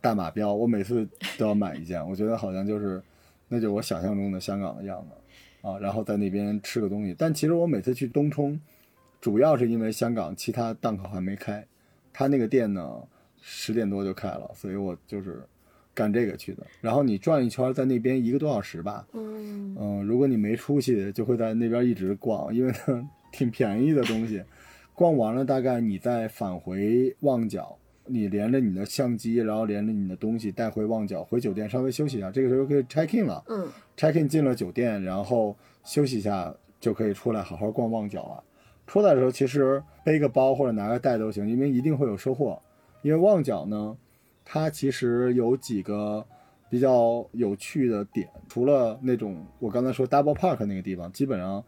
[0.00, 3.02] 大马标，我每次都要买一件，我觉得好像就是，
[3.48, 5.78] 那就是我想象中的香港的样子啊。
[5.78, 8.60] 然后在那边吃个东西，但其实我每次去东冲，
[9.20, 11.66] 主要是因为香港其他档口还没开，
[12.12, 13.02] 他那个店呢
[13.40, 15.42] 十点多就开了，所以我就是
[16.00, 16.66] 干这个去的。
[16.80, 24.42] 然后你转一圈，在那边一个多小时吧，嗯嗯，如果你没出息，就会在那边一直逛，因为它 挺便宜的东西。
[24.94, 33.44] 逛完了，大概你再返回旺角，你连着你的相机，然后连着你的东西带回旺角，回酒店稍微休息一下，这个时候可以 check in 了。
[33.48, 38.42] 嗯 check in 进了酒店，然后休息一下就可以出来好好逛旺角了。
[38.86, 42.60] 出来的时候其实背个包或者拿个袋都行，因为一定会有收获。
[43.02, 43.96] 因为旺角呢，
[44.52, 46.26] 它其实有几个
[46.68, 51.62] 比较有趣的点，除了那种我刚才说 Double Park 那个地方，基本上，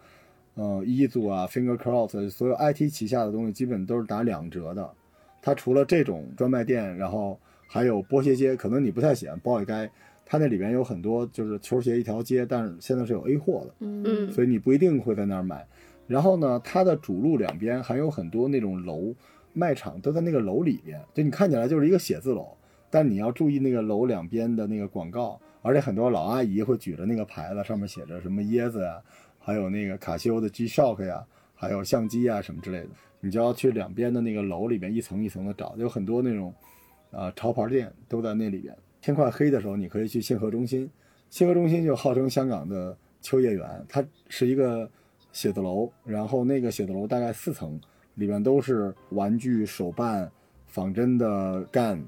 [0.54, 4.90] 呃，一组啊、Finger Cross 所有 IT 旗下的东西基本都是打两折的。
[5.40, 9.88] 它除了这种专卖店，然后还有波鞋街，可能你不太喜欢 Boy 街，
[10.26, 13.74] 它那里边有很多就是球鞋一条街，但是现在是有 A 货的。
[13.78, 15.64] 嗯嗯所以你不一定会在那儿买。
[16.08, 19.14] 然后呢，它的主路两边还有很多那种楼，
[19.52, 22.48] 卖场都在那个楼里边，就你看起来就是一个写字楼，
[22.92, 29.00] 但你要注意那个楼两边的那个广告，而且很多老阿姨会举着那个牌子，上面写着什么椰子呀，
[29.38, 31.24] 还有那个卡西欧的 G-Shock 呀，
[31.54, 32.88] 还有相机啊什么之类的，
[33.20, 36.52] 你就要去两边的那个楼里边一层一层的找，有很多那种
[37.10, 38.76] 啊、潮牌店都在那里边。
[39.00, 40.90] 天快黑的时候，你可以去信和中心，
[41.30, 44.88] 信和中心就号称香港的秋叶原，它是一个
[45.32, 47.80] 写字楼，然后那个写字楼大概四层，
[48.16, 50.30] 里面都是玩具、手办、
[50.66, 51.98] 仿真的干，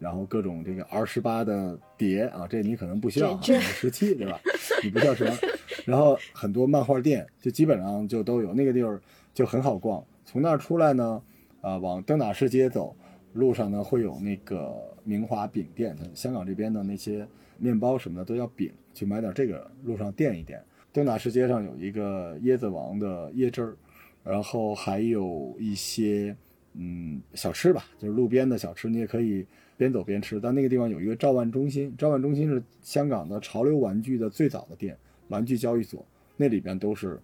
[0.00, 4.40] 然后各种这个 R 十八的碟啊，这你可能不需要啊，十七对吧？
[4.82, 5.36] 你不需要什么，
[5.84, 9.00] 然后很多漫画店就基本上就都有，那个地儿
[9.34, 10.02] 就很好逛。
[10.24, 11.22] 从那儿出来呢，
[11.60, 12.96] 啊、往登打士街走，
[13.34, 17.26] 路上呢会有那个明华饼店，香港这边的那些
[17.58, 20.58] 面包什么的都要饼，去买点这个，路上垫一垫。
[20.92, 23.76] 登打士街上有一个椰子王的椰汁儿，
[24.24, 26.34] 然后还有一些
[26.72, 29.46] 嗯小吃吧，就是路边的小吃，你也可以
[29.80, 30.38] 边走边吃。
[30.38, 34.96] 但那个地方有一个兆万中心，兆万中心是香港的潮流玩具的最早的店，
[35.28, 36.04] 玩具交易所，
[36.36, 37.18] 那里边都是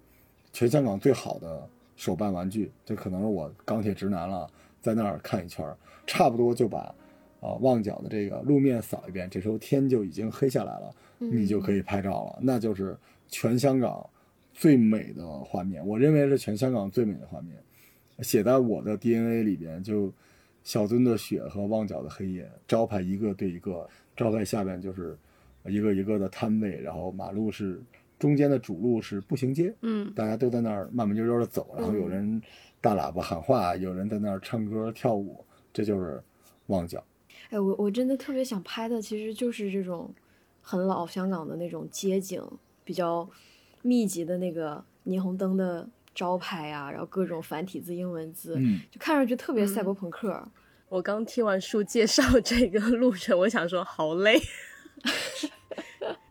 [0.53, 2.71] 全香港最好的手办玩具。
[2.85, 5.65] 这可能是我钢铁直男了，在那儿看一圈，
[6.07, 6.95] 差不多就把
[7.41, 12.97] 啊、旺角的这个路面扫一遍，这时候天就已经黑下来了，你就可以拍照了，那就是
[13.29, 14.09] 全香港
[14.55, 17.55] 最美的画面，我认为是全香港最美的画面，
[18.21, 20.11] 写在我的 DNA 里边，就
[20.67, 25.17] 小樽的雪和旺角的黑夜，招牌一个对一个，招牌下面就是
[25.65, 27.81] 一个一个的摊位，然后马路是
[28.19, 32.43] 中间的主路是步行街，嗯大家都在那儿慢慢悠悠的走，然后有人
[32.81, 36.21] 大喇叭喊话，有人在那儿唱歌跳舞，这就是
[36.67, 37.01] 旺角。
[37.51, 40.13] 哎，我我真的特别想拍的，其实就是这种
[40.63, 42.43] 很老香港的那种街景，
[42.83, 43.31] 比较
[43.83, 50.43] 密集的那个霓虹灯的招牌啊，然后各种繁体字、英文字，嗯，就看上去特别赛博朋克。
[50.89, 54.39] 我刚听完书介绍这个路程，我想说好累。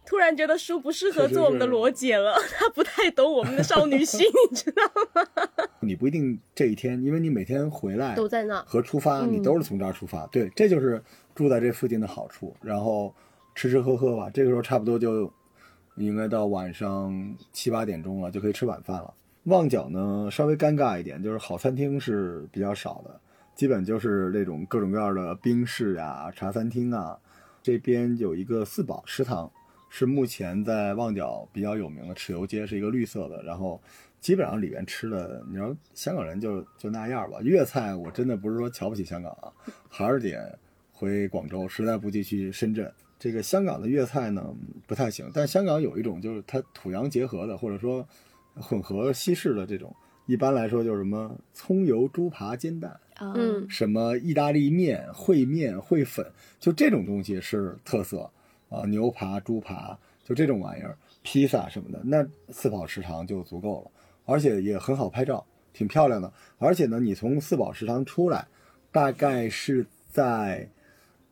[0.06, 4.82] 突 突然觉得书不适合做我们的罗姐了，她不太懂我们的少女心， 你知道
[5.14, 5.22] 吗？
[5.82, 8.62] 你不一定这一天，因为你每天回来都在那。
[8.64, 10.26] 和出发，嗯你都是从这儿出发。
[10.28, 11.04] 对，这就是
[11.36, 12.56] 住在这附近的好处。
[12.62, 13.14] 然后
[13.56, 15.30] 吃吃喝喝吧，这个时候差不多就
[15.98, 19.14] 应该到晚上七八点钟了，就可以吃晚饭了。
[19.46, 23.20] 旺角呢稍微尴尬一点，就是好餐厅是比较少的，
[23.56, 27.18] 基本就是那种各种各样的冰室呀、茶餐厅啊。
[27.64, 29.52] 这边有一个四宝食堂，
[29.90, 33.82] 是目前在旺角比较有名的豉油街，是一个绿色的，然后
[34.22, 37.40] 基本上里面吃的，你说香港人就就那样吧。
[37.42, 39.52] 粤菜我真的不是说瞧不起香港啊，
[39.90, 40.60] 还是得
[40.92, 42.92] 回广州，实在不济去深圳。
[43.18, 44.54] 这个香港的粤菜呢
[44.86, 48.08] 不太行，但香港有一种就是它土洋结合的，或者说
[48.56, 56.26] 混合西式的这种，一般来说就是什么葱油猪扒煎蛋，啊嗯什么意大利面、烩面、烩粉，
[56.60, 58.30] 就这种东西是特色
[58.70, 63.92] 啊，牛扒、猪扒，就这种玩意儿，披萨什么的，那四宝食堂就足够了，
[64.26, 66.32] 而且也很好拍照，挺漂亮的。
[66.58, 68.48] 而且呢，你从四宝食堂出来，
[68.92, 70.68] 大概是在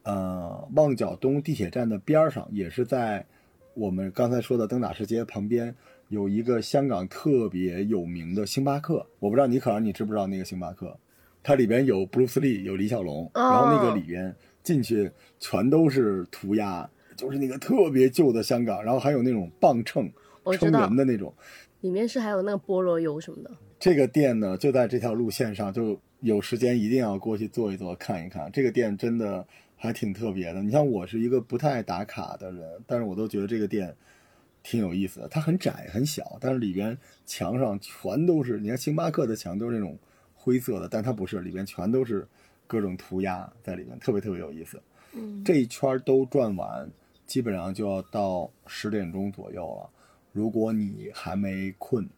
[0.04, 3.26] 呃旺角东地铁站的边儿上，也是在
[3.74, 5.74] 我们刚才说的登打士街旁边。
[6.14, 10.96] 有一个香港特别有名的星巴克，我不知道你可能你知不知道那个星巴克，
[11.42, 20.08] 它里边有布鲁斯利，有李小龙，哦然后那个里边进去全都是涂鸦，就是那个特别旧的香港，然后还有那种磅秤
[20.52, 21.34] 称人的那种。
[21.82, 23.50] 里面是还有那个菠萝油什么的。
[23.80, 28.52] 这个店呢就在这条路线上，就有时间一定要过去坐一坐看一看。
[28.52, 29.44] 这个店真的
[29.76, 30.62] 还挺特别的。
[30.62, 33.94] 你像我是一个不太爱打卡的人，但是我都觉得这个店
[34.64, 35.28] 挺有意思的。
[35.28, 39.96] 它很窄很小，但是里边墙上全都是，你看星巴克的墙都是那种
[40.34, 42.28] 灰色的，但它不是，里边全都是
[42.66, 44.82] 各种涂鸦在里面，特别特别有意思。
[45.16, 46.90] 嗯这一圈都转完，
[47.28, 49.90] 基本上就要到十点钟左右了。
[50.32, 52.10] 如果你还没困，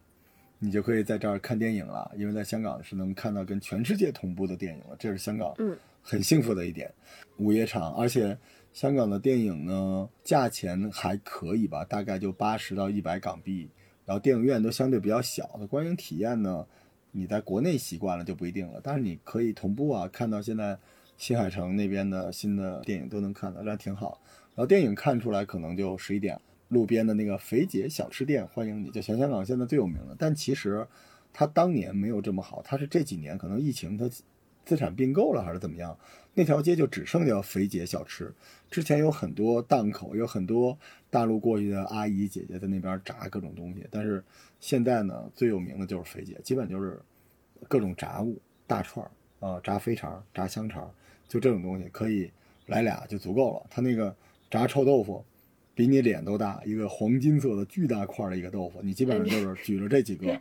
[0.57, 6.89] 你就可以在这儿看电影了，因为在香港是能看到跟全世界同步的电影了，这是香港嗯很幸福的一点。
[7.37, 8.37] 午夜场，而且
[8.75, 13.69] 香港的电影呢，价钱还可以吧，大概就八十到一百港币，
[14.05, 16.67] 然后电影院都相对比较小的，观影体验呢，
[17.13, 20.77] 你在国内习惯了就不一定了，但是你可以同步啊，看到现在
[21.15, 24.19] 新海城那边的新的电影都能看到，这挺好。
[24.55, 30.13] 然后电影看出来可能就十一点，路边的那个肥姐小吃店欢迎你，就全香港现在最有名的。
[30.19, 30.85] 但其实
[31.31, 34.09] 它当年没有这么好，它是这几年可能疫情它
[34.65, 35.97] 资产并购了还是怎么样，
[36.33, 38.33] 那条街就只剩下肥姐小吃。
[38.69, 40.77] 之前有很多档口，有很多
[41.09, 44.23] 大陆过去的阿姨姐姐在那边炸各种东西，但是
[44.59, 46.99] 现在呢，最有名的就是肥姐，基本就是
[47.67, 49.11] 各种炸物、大串儿
[49.47, 50.91] 啊、炸肥肠、炸香肠，
[51.27, 52.31] 就这种东西可以
[52.65, 53.65] 来俩就足够了。
[53.69, 54.15] 他那个
[54.49, 55.23] 炸臭豆腐。
[55.77, 60.39] 比你脸都大，一个黄金色的巨大块的一个豆腐，你基本上就是举着这几个，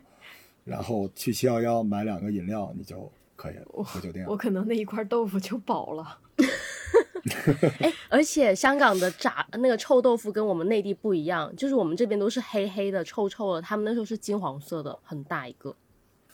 [0.63, 4.31] 然后去七幺幺买两个饮料，你就可以回酒店了。
[4.31, 6.19] 我可能那一块豆腐就饱了。
[7.81, 15.75] 哎，而且香港的炸那个臭豆腐跟我们内地不一样，就是我们这边都是黑黑的、臭臭的，他们那时候是金黄色的，很大一个。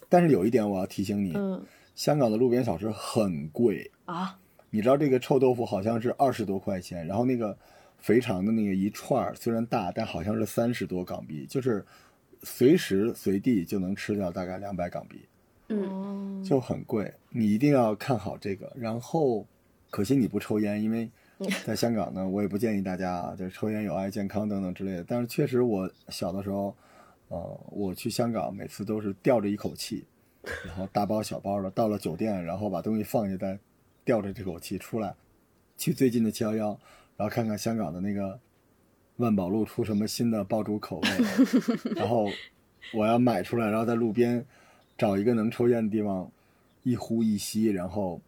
[0.09, 1.63] 但是有一点我要提醒你，嗯
[1.95, 4.37] 香港的路边小吃很贵，啊，
[4.69, 7.57] 你知道这个臭豆腐好像是二十多块钱，然后那个
[7.99, 11.85] 肥肠的那个一串虽然大，但好像是三十多港币，就是
[12.43, 15.25] 随时随地就能吃掉大概两百港币，
[16.43, 17.13] 就很贵。
[17.29, 18.71] 你一定要看好这个。
[18.75, 19.45] 然后，
[19.89, 21.09] 可惜你不抽烟，因为
[21.65, 25.03] 在香港呢，我也不建议大家啊，就是抽烟有害健康等等之类的。
[25.07, 26.75] 但是确实，我小的时候，
[27.29, 30.05] 呃，我去香港每次都是吊着一口气，
[30.65, 33.57] 然后大包小包的到了酒店，然后把东西放下，再
[34.03, 35.15] 吊着这口气出来，
[35.77, 36.67] 去最近的七幺幺，
[37.17, 38.39] 然后看看香港的那个
[39.17, 41.09] 万宝路出什么新的爆竹口味，
[41.95, 42.27] 然后
[42.93, 44.45] 我要买出来，然后在路边
[45.01, 46.31] 找一个能抽烟的地方，
[46.83, 48.21] 一呼一吸，然后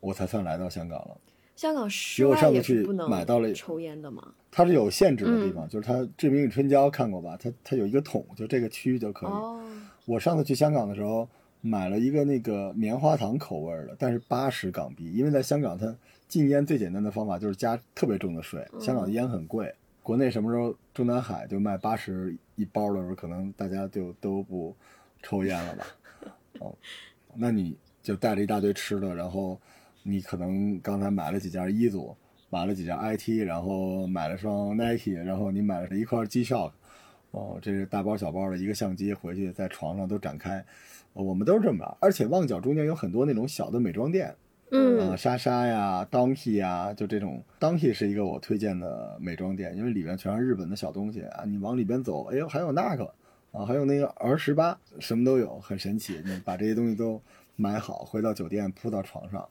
[0.00, 1.16] 我才算来到香港了。
[1.54, 4.34] 香港室因为我外上次去也是不能买到了抽烟的嘛。
[4.50, 7.38] 它是有限制的地方，就是它《志明与春娇》看过吧？
[7.40, 9.30] 它它有一个桶，就这个区域就可以。
[9.30, 9.62] 哦，
[10.04, 11.28] 我上次去香港的时候，
[11.60, 19.72] 买了一个那个棉花糖口味的，但是八十港币，因为在香港它禁烟最简单的方法就是加特别重的税，香港的烟很贵。
[20.02, 24.74] 国内什么时候中南海就卖八十一包的时候，可能大家就都不
[25.24, 25.86] 抽烟了吧？
[26.60, 26.72] 哦，
[27.34, 29.58] 那你就带了一大堆吃的，然后
[30.04, 32.16] 你可能刚才买了几件衣服，
[32.50, 36.70] 买了几件 IT，然后买了双 Nike，然后你买了一块 G Shock，
[37.32, 40.64] 哦，这是大包小包的一个相机，回去在床上都展开。
[41.14, 44.34] 呃我们都是这么着，而且旺角中间有很多那种小的美妆店，
[44.72, 51.44] 嗯呃，莎莎呀，Donkey 呀，就这种，Donkey 是一个我推荐的美妆店，因为里面全是日本的小东西啊。
[51.46, 53.14] 你往里边走，哎呦，还有那个
[53.54, 56.20] 啊，还有那个儿十八，什么都有，很神奇。
[56.24, 57.22] 你把这些东西都
[57.54, 59.48] 买好，回到酒店铺到床上，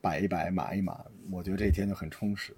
[0.00, 2.54] 摆一摆，码一码，我觉得这一天就很充实。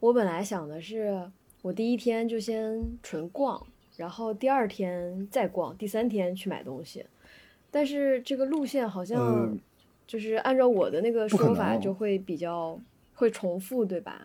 [0.00, 1.30] 我本来想的是，
[1.62, 3.64] 我第一天就先纯逛，
[3.96, 7.06] 然后第二天再逛，第三天去买东西。
[7.70, 9.58] 但是这个路线好像嗯
[10.04, 12.76] 就是按照我的那个说法，就会比较
[13.14, 14.20] 会重复，对吧？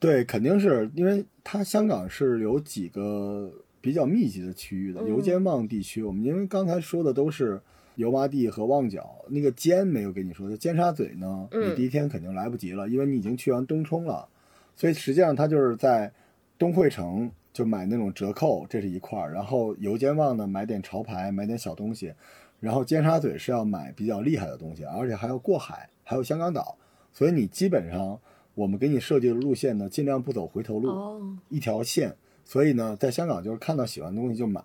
[0.00, 6.02] 对，肯定是因为它香港是有几个比较密集的区域的，嗯油尖旺地区。
[6.02, 7.60] 我们因为刚才说的都是
[7.96, 14.26] 油麻地和旺角，那个尖没有跟你说，的尖沙咀呢，嗯你第一天肯定来不及了，因为你已经去完东冲了，
[14.74, 16.10] 所以实际上它就是在
[16.56, 22.14] 东汇城就买那种折扣，这是一块儿，然后油尖旺呢买点潮牌，买点小东西，
[22.60, 26.78] 然后尖沙咀是要买比较厉害的东西，而且还要过海，还有香港岛，
[27.12, 28.18] 所以你基本上
[28.54, 32.14] 我们给你设计的路线呢，尽量不走回头路，哦，一条线。
[32.44, 34.62] 所以呢，在香港就是看到喜欢的东西就买。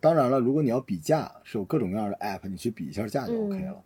[0.00, 3.82] 当然了，如果你要比价，是有各种各样的 app，你去比一下价就 OK 了。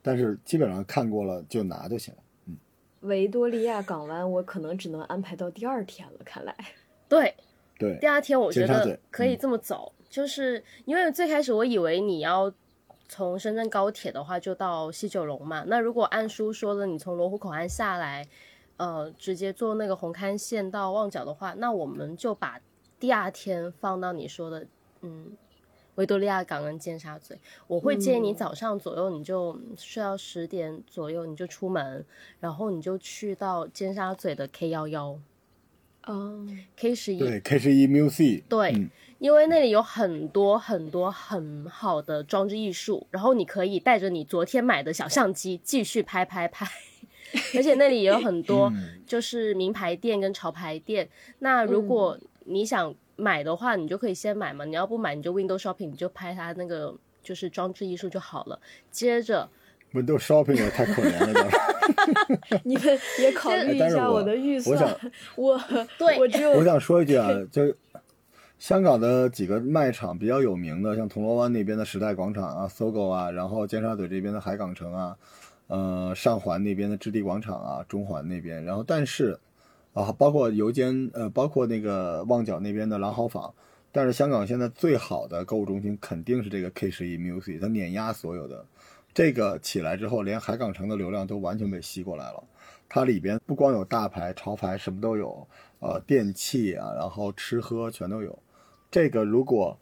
[0.00, 2.20] 但是基本上看过了就拿就行了。
[2.46, 2.56] 嗯
[3.02, 6.52] 维多利亚港湾我可能只能安排到第二天了，看来。
[7.08, 7.32] 对，
[7.78, 12.52] 对第，二天我觉得可以嗯这么走，就是因为最开始我以为你要
[13.08, 18.26] 从深圳高铁的话就到西九龙嘛，那如果按书说的你从罗湖口岸下来，
[18.78, 22.60] 呃，直接坐那个红磡线到旺角的话，那我们就把
[22.98, 24.66] 第二天放到你说的，
[25.02, 25.36] 嗯。
[25.94, 27.34] 维多利亚港跟尖沙咀，
[27.66, 28.34] 我会建议你嗯。
[28.36, 32.04] 早上左右你就睡到十点左右你就出门，
[32.38, 35.18] 然后你就去到尖沙咀的 K 幺幺、
[36.06, 46.64] 哦，K 十一，对，K 十一 Music，对，嗯因为那里有很多很多很好的装置艺术，然后你可以带着你昨天买的小相机继续拍拍拍，
[47.56, 49.02] 而且那里也有很多嗯。
[49.04, 51.08] 就是名牌店跟潮牌店。
[51.40, 52.16] 那如果
[52.48, 58.58] 你想买的话，你就可以先买嘛，你要不买你就 window shopping，你就拍它那个就是装置艺术就好了。
[58.90, 59.48] 接着
[59.92, 61.48] ，Windows Shopping 也太可怜了。
[62.64, 65.60] 你们也考虑一下我的预我算想，我
[65.98, 67.74] 对我只有我想说一句啊，就
[68.58, 75.16] 香港的几个卖场比较有名的，像铜锣湾那边的时代广场啊、搜狗啊，然后尖沙咀这边的海港城啊，
[75.68, 79.38] 呃，上环那边的置地广场啊，中环那边，然后但是
[79.98, 83.52] 啊，包括油尖呃，包括那个旺角那边的朗豪坊，
[83.90, 88.64] 但是香港现在最好的购物中心肯定是这个 K 十一 Music，它碾压所有的。
[89.12, 92.44] 这个起来之后，连海港城的流量都完全被吸过来了。
[92.88, 95.46] 它里边不光有大牌、潮牌，什么都有，
[95.80, 98.38] 呃，电器啊，然后吃喝全都有。
[98.90, 99.76] 这个如果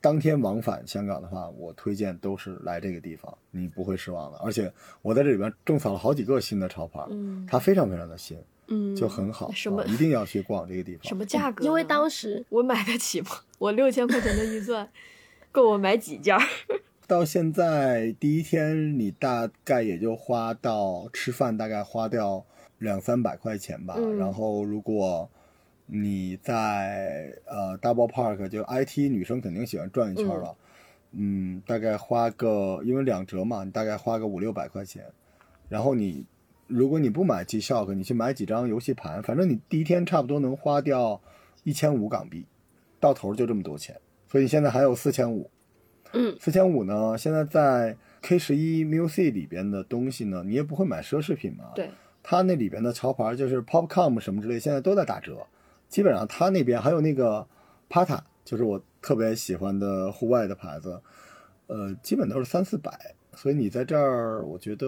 [0.00, 4.38] 当天往返香港的话，我推荐都是来这个地方，你不会失望的。
[4.38, 8.44] 而且我在这里边种草了好几个新的潮牌，嗯它非常非常的新，嗯，
[8.96, 11.04] 就很好，什么啊一定要去逛这个地方。
[11.04, 11.66] 什么价格呢？
[11.66, 13.28] 因为当时我买得起吗？
[13.58, 14.88] 我六千块钱的预算
[15.52, 16.42] 够我买几件儿？
[17.06, 22.44] 到现在第一天，你大概也就花到吃饭，大概花掉
[22.78, 23.94] 两三百块钱吧。
[23.96, 25.30] 嗯然后如果
[25.86, 30.56] 你在呃 Double Park，就 IT 女生肯定喜欢转一圈了，
[31.12, 35.04] 嗯大概花个因为两折嘛，你大概花个五六百块钱。
[35.68, 36.24] 然后你
[36.66, 41.20] 如果你不买 G Shock，你去买几张游戏盘，反正你第一天差不多能花掉
[41.64, 42.46] 一千五港币，
[42.98, 43.96] 到头就这么多钱。
[44.28, 45.50] 所以你现在还有四千五。
[46.12, 51.90] 嗯四千五呢，现在在 K 十一 Music 里边的东西呢，你也不会买奢侈品嘛。，对，
[52.22, 55.46] 它那里边的潮牌就是 Popcom 什么之类，现在都在打折。
[55.88, 57.46] 基本上它那边还有那个
[57.88, 61.00] Pata，就是我特别喜欢的户外的牌子，
[61.66, 63.14] 呃，基本都是三四百。
[63.34, 64.86] 所以你在这儿，我觉得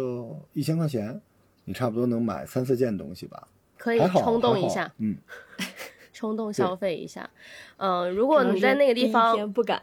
[0.54, 1.20] 一千块钱，
[1.68, 3.46] 你差不多能买三四件东西吧。
[3.76, 5.18] 可以，冲动一下，嗯，
[6.14, 7.28] 冲动消费一下。
[7.76, 9.78] 嗯、如果你在那个地方，天不敢。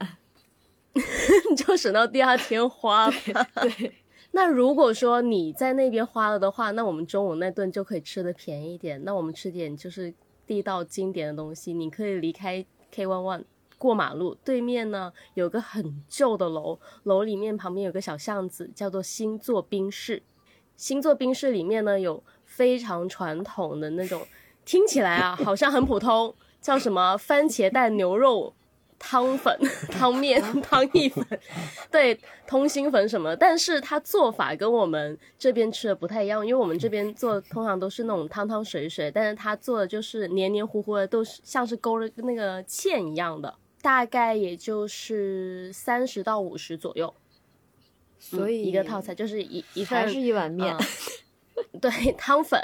[0.96, 3.48] 你就省到第二天花吧。
[3.62, 3.94] 对，
[4.32, 9.04] 那如果说你在那边花了的话，那我们中午那顿就可以吃的便宜一点。
[9.04, 10.12] 那我们吃点就是
[10.48, 11.72] 地道经典的东西。
[11.72, 13.44] 你可以离开 K One One
[13.78, 20.24] 过马路，对面呢有个很旧的楼，楼里面旁边有个小巷子，叫做星座冰室。
[20.78, 24.22] 星座冰室里面呢有非常传统的那种，
[24.66, 28.54] 听起来啊好像很普通，叫什么番茄蛋牛肉
[28.98, 29.58] 汤粉、
[29.92, 31.26] 汤面、 汤意粉，
[31.92, 32.18] 对，
[32.48, 47.14] 通心粉什么，但是它做法跟我们这边吃的不太一样，因为我们这边做通常都是那种汤汤水水，但是它做的就是黏黏糊糊的，都是像是勾了那个芡一样的，大概也就是三十到五十左右，
[48.20, 50.86] 所以嗯一个套餐就是一一份还是一碗面嗯。
[51.80, 52.60] 对汤粉，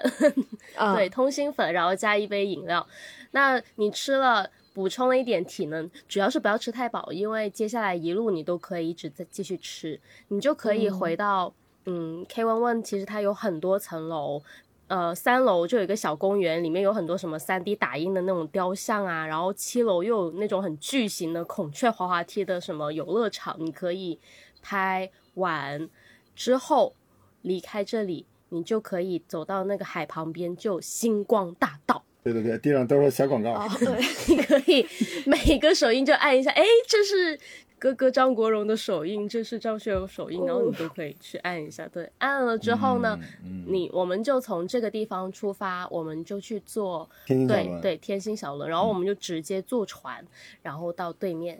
[0.75, 2.85] 啊，对通心粉，然后加一杯饮料。
[3.31, 9.99] 那你吃了，补充了一点体能，主要是不要吃太饱，因为接下来一路你都可以一直在继续吃，
[10.29, 11.53] 你就可以回到
[11.85, 14.41] 嗯 K One One，其实它有很多层楼。
[14.87, 24.19] 呃，三楼就有一个小公园，里面有很多什么三 D 打印的那种雕像啊，然后七楼又有那种很巨型的孔雀滑滑梯的什么游乐场，你可以
[24.61, 25.89] 拍完
[26.35, 26.93] 之后
[27.41, 33.51] 离开这里，你就可以走到那个海旁边，就星光大道，对对对，地上都是小广告。
[33.53, 34.85] 哦，对， 你可以
[35.25, 37.39] 每个手印就按一下，哎，这是
[37.79, 41.87] 哥哥张国荣的手印，这是张学友手印，然后你都可以去按一下。
[41.87, 50.23] 对，按了之后呢，嗯，嗯你我们就从这个地方出发，我们就去坐对对天星小轮，然后我们就直接坐船，
[50.61, 51.59] 然后到对面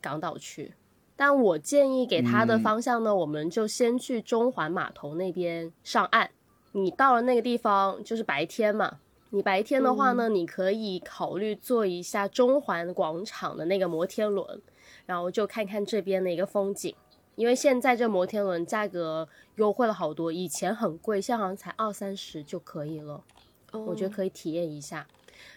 [0.00, 0.72] 港岛去。
[1.18, 6.30] 但我建议给他的嗯方向呢，我们就先去中环码头那边上岸。
[6.70, 9.00] 你到了那个地方，就是白天嘛。
[9.30, 14.62] 你白天的话呢，你可以考虑坐一下中环广场的那个摩天轮，
[15.06, 16.94] 然后就看看这边的一个风景。
[17.34, 23.24] 因为现在这摩天轮价格优惠了好多，以前很贵，现在好像才二三十就可以了。
[23.72, 25.04] 我觉得可以体验一下。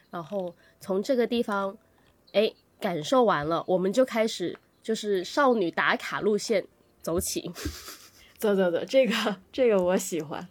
[0.09, 1.77] 然后从这个地方，
[2.33, 6.65] 哎，感受完了，我们就开始就是少女打卡路线
[7.01, 7.51] 走起。
[8.37, 9.13] 走走走，这个
[9.51, 10.47] 这个我喜欢，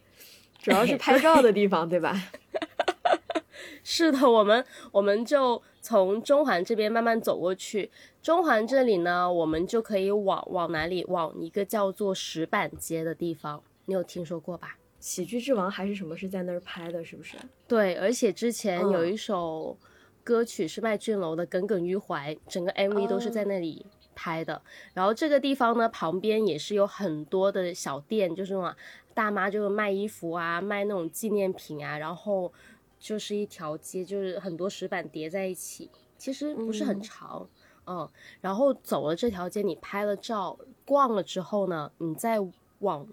[0.62, 2.31] 主要是拍照的地方，对吧？
[3.83, 7.91] 是的，我们我们就从中环这边慢慢走过去。
[8.22, 11.05] 中环这里呢，我们就可以往往哪里？
[11.07, 14.76] 往一个叫做石板街的地方，你有听说过吧？
[15.01, 17.37] 喜剧之王还是什么是在那儿拍的，是不是？
[17.66, 19.76] 对，而且之前有嗯一首
[20.22, 23.87] 歌曲是麦浚龙的《耿耿于怀》，整个 MV 都是在哦那里
[24.20, 24.60] 拍的。
[24.92, 28.76] 然后这个地方呢，旁边也是有很多的小店，就是那种
[29.14, 32.52] 大妈就是卖衣服啊，卖那种纪念品啊，然后
[32.98, 37.48] 就是一条街，就是很多石板叠在一起，其实不是很嗯长。
[37.86, 38.08] 嗯，
[38.42, 42.36] 然后走了这条街，你拍了照，逛了之后呢，你再
[42.80, 43.08] 往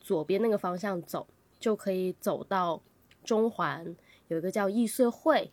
[0.00, 1.26] 左边那个方向走，
[1.58, 2.80] 就可以走到
[3.24, 3.96] 中环
[4.28, 5.50] 有一个叫易碎会。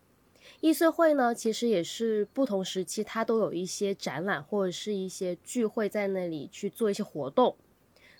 [0.61, 7.55] 易碎会呢，其实也是不同时期它都有一些展览或者是一些聚会在那里去做一些活动，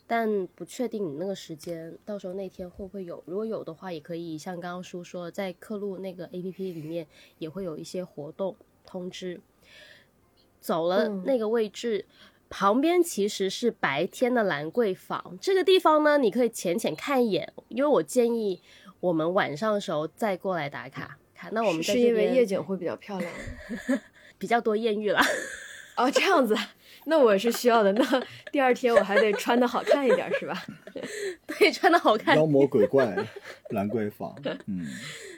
[0.08, 3.22] 但不确定你那个时间到时候那天会不会有。
[3.26, 7.08] 如果有的话，也可以像刚刚叔说的，在刻录那个 A P P 里面
[7.38, 8.56] 也会有一些活动
[8.86, 9.42] 通知。
[10.60, 12.06] 走了嗯那个位置，
[12.50, 15.38] 旁边其实是白天的兰桂坊。
[15.40, 18.62] 这个地方呢，你可以浅浅看一眼，因为我建议
[19.00, 21.18] 我们晚上的时候再过来打卡。
[21.40, 23.32] 看，那我们是是因为夜景会比较漂亮。
[24.38, 25.20] 比较多艳遇了。
[25.98, 26.56] 哦，这样子，
[27.06, 27.92] 那我是需要的。
[27.92, 28.24] 那
[28.54, 30.64] 第二天我还得穿的好看一点，是吧？
[31.46, 32.38] 对，穿的好看。
[32.38, 33.14] 妖魔鬼怪，
[33.72, 34.34] 兰桂坊，
[34.68, 34.86] 嗯，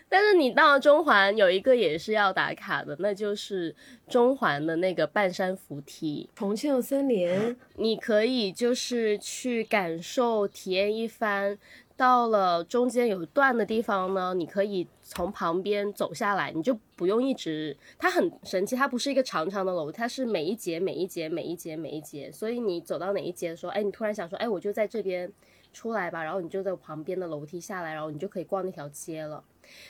[0.08, 3.76] 但是你到中环有一个也是要打卡的，那就是
[4.08, 6.30] 中环的那个半山扶梯。
[6.36, 11.58] 重庆森林，你可以就是去感受、体验一番。
[11.98, 17.76] 到了中间有一段的地方呢，你可以从旁边走下来，你就不用一直。
[17.98, 22.32] 它很神奇，它不是一个长长的楼，它是每一节、每一节、每一节、每一节。
[22.32, 25.32] 所以你走到哪一节的时候，哎，你突然想说，哎，我就在这边
[25.72, 29.44] 出来吧，然后你就在旁边的楼梯下来，然后你就可以逛那条街了。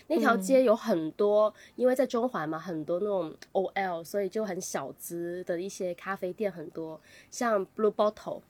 [0.08, 6.99] 那条街有很多，因为在中环嘛，很多那种 OL，所以就很小资的一些咖啡店很多，
[7.32, 8.41] 像 Blue Bottle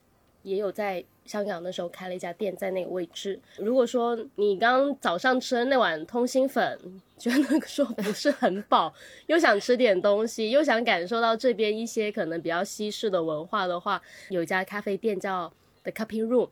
[0.44, 3.40] 也有在香港的时候开了一家店在那个位置。
[3.58, 6.78] 如果说你刚早上吃的那碗通心粉，
[7.18, 8.94] 觉得说不是很饱，
[9.28, 15.52] 又想吃点东西，又想感受到这边一些可能比较西式的文化的话，有一家咖啡店叫
[15.84, 16.50] The Cupping Room。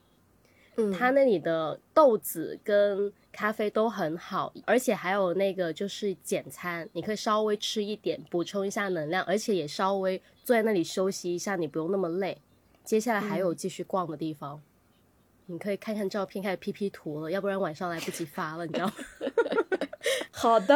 [0.78, 12.38] 嗯，它那里的豆子跟咖啡都很好，而且还有那个就是简餐，你可以稍微吃一点，补充一下能量，而且也稍微坐在那里休息一下，你不用那么累。
[12.90, 14.60] 接下来还有继续逛的地方，
[15.46, 18.94] 你可以看看照片，开始 P P 图了，要不然晚上来不及发了，你知道吗？
[20.34, 20.76] 好的，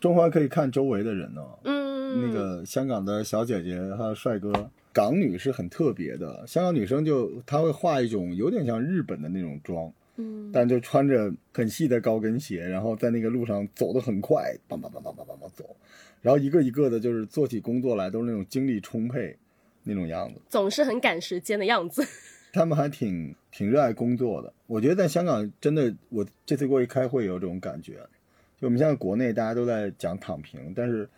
[0.00, 6.44] 中华可以看周围的人呢、嗯，那个香港的小姐姐还有帅哥，港女是很特别的。
[6.44, 15.76] 香港女生就她会画一种有点像日本的那种妆，嗯，但就穿着很细的高跟鞋，然后在那个路上走得很快，梆梆梆梆梆梆梆走，
[16.20, 19.38] 然后一个一个的，就是做起工作来都是那种精力充沛
[19.84, 20.40] 那种样子。
[20.48, 22.04] 总是很赶时间的样子。
[22.52, 24.52] 他们还挺挺热爱工作的。
[24.66, 27.94] 我觉得在香港真的，我这次过去开会有这种感觉。
[28.60, 31.08] 就我们现在国内大家都在讲躺平，但是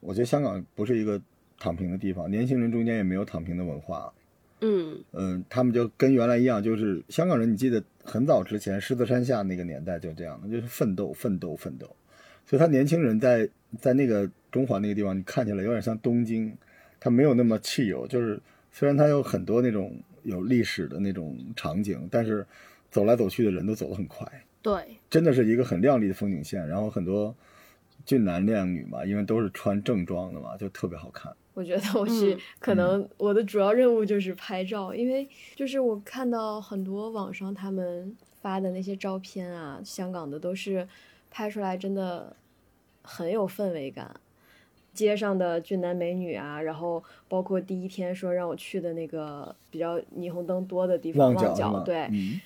[0.00, 1.20] 我觉得香港不是一个
[1.58, 4.12] 躺平的地方，年轻人中间也没有躺平的文化。
[4.60, 11.86] 嗯嗯，他们就跟原来一样，就是香港人，你记得很早之前狮子山下那个年代就这样的，就是奋斗、奋斗、奋斗。
[12.44, 13.48] 所以他年轻人在
[13.80, 16.54] 在那个中环那个地方，你看起来有点像东京，
[17.04, 18.40] 他没有那么汽油，就是
[18.70, 22.46] 虽然它有很多那种有历史的那种场景，但是
[22.92, 24.24] 走来走去的人都走得很快，
[24.62, 26.64] 对，真的是一个很亮丽的风景线。
[26.68, 27.34] 然后很多
[28.06, 31.34] 俊男靓女嘛，因为都是穿正装的嘛，就特别好看。
[31.54, 40.86] 我觉得我去嗯，可能我的主要任务就是拍照，因为就是我看到很多网上他们发的那些照片啊，香港的都是
[41.32, 42.36] 拍出来真的
[43.02, 44.14] 很有氛围感。
[44.92, 51.48] 街上的俊男美女啊，然后包括第一天说让我去的那个比较霓虹灯多的地方，旺角？
[51.48, 52.40] 旺角对，嗯，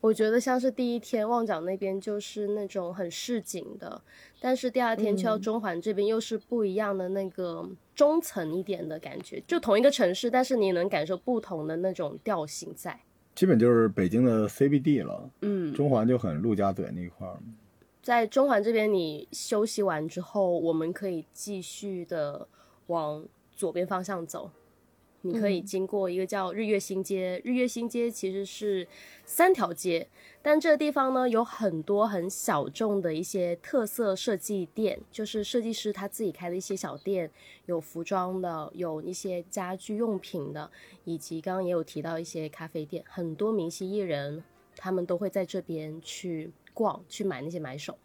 [0.00, 4.00] 我觉得像是第一天旺角那边就是那种很市井的，
[4.40, 12.98] 但是第二天去到嗯中环这边又是不一样的那个中层一点的感觉，就同一个城市，但是你能感受不同的那种调性在。
[13.34, 15.30] 基本就是北京的 CBD 了。
[15.42, 17.36] 嗯，中环就很陆家嘴那一块儿，
[18.10, 22.48] 在中环这边，你休息完之后，我们可以继续的
[22.88, 24.50] 往左边方向走。
[25.20, 28.84] 你可以嗯经过一个叫日月新街，日月新街其实是
[29.24, 30.08] 三条街，
[30.42, 37.30] 但这个地方呢有很多很小众的一些特色设计店，就是设计师他自己开的一些小店，
[37.66, 40.68] 有服装的，有一些家居用品的，
[41.04, 44.42] 以及刚刚也有提到一些咖啡店，很多明星艺人
[44.74, 46.50] 他们都会在这边去
[46.80, 47.98] 逛，去买那些买手。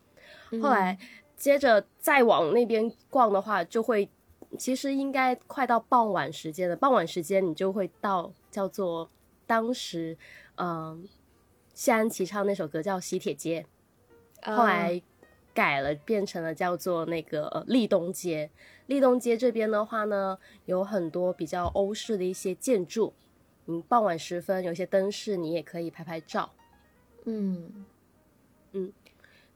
[0.61, 0.97] 后来
[1.37, 4.09] 接着再往那边逛的话，就会
[4.57, 6.75] 其实应该快到傍晚时间了。
[6.75, 9.09] 傍晚时间你就会到叫做
[9.47, 10.17] 当时
[10.57, 11.07] 嗯
[11.73, 13.65] 谢安琪唱那首歌叫《喜帖街》，
[14.51, 15.01] 啊后来
[15.53, 18.49] 改了变成了叫做那个呃立东街。
[18.87, 23.13] 立东街这边的话呢，有很多比较欧式的一些建筑。
[23.67, 26.51] 嗯，傍晚时分有些灯饰，你也可以拍拍照。
[27.23, 27.85] 嗯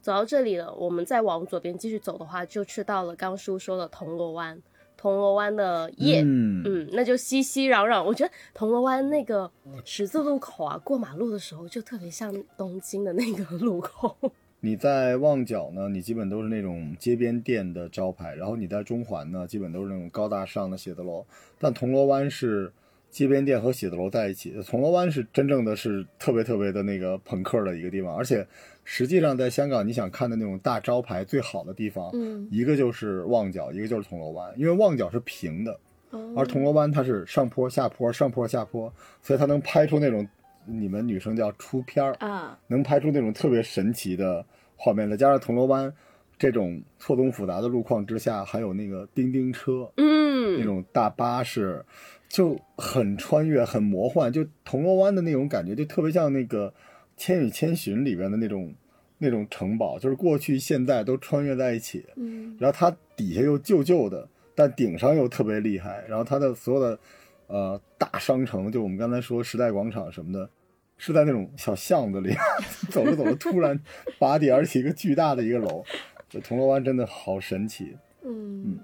[0.02, 4.62] 走到这里了，我们再往左边继续走的话，就去到了刚叔说的铜锣湾。
[5.02, 8.04] 铜锣湾的夜，嗯，嗯，那就熙熙攘攘。
[8.04, 9.50] 我觉得铜锣湾那个
[9.86, 14.18] 十字路口啊，过马路的时候就特别像东京的那个路口。
[14.60, 21.26] 你在旺角呢，你基本都是那种街边店的招牌，然后你在中环呢，基本都是那种高大上的写字楼。
[21.58, 22.70] 但铜锣湾是
[23.10, 28.46] 街边店和写字楼在一起，铜锣湾是真正的是特别特别的那个朋克的一个地方，而且
[28.92, 35.80] 实际上在香港你想看的那种大招牌最好的地方，嗯，一个就是旺角，一个就是铜锣湾，因为旺角是平的，
[36.10, 36.34] 哦。
[36.36, 40.28] 而铜锣湾它是上坡下坡上坡下坡，所以它能拍出那种
[40.66, 44.44] 你们女生叫出片儿，啊，能拍出那种特别神奇的
[44.76, 45.94] 画面，再加上铜锣湾
[46.40, 51.86] 这种错综复杂的路况之下，还有那个叮叮车那嗯，种大巴士，
[52.28, 54.34] 就很穿越、很魔幻。
[54.34, 56.68] 就铜锣湾的那种感觉，就特别像那个
[57.20, 58.74] 《千与千寻》里边的那种
[59.20, 62.06] 那种城堡，就是过去现在都穿越在一起。
[62.16, 66.04] 嗯然后它底下又旧旧的，但顶上又特别厉害。
[66.08, 67.00] 然后它的所有的
[67.48, 70.50] 呃大商城，就我们刚才说时代广场什么的，
[70.98, 72.34] 是在那种小巷子里，
[72.90, 73.80] 走着走着突然
[74.18, 75.84] 拔地而起一个巨大的一个楼。
[76.30, 77.98] 这铜锣湾真的好神奇。
[78.24, 78.80] 嗯，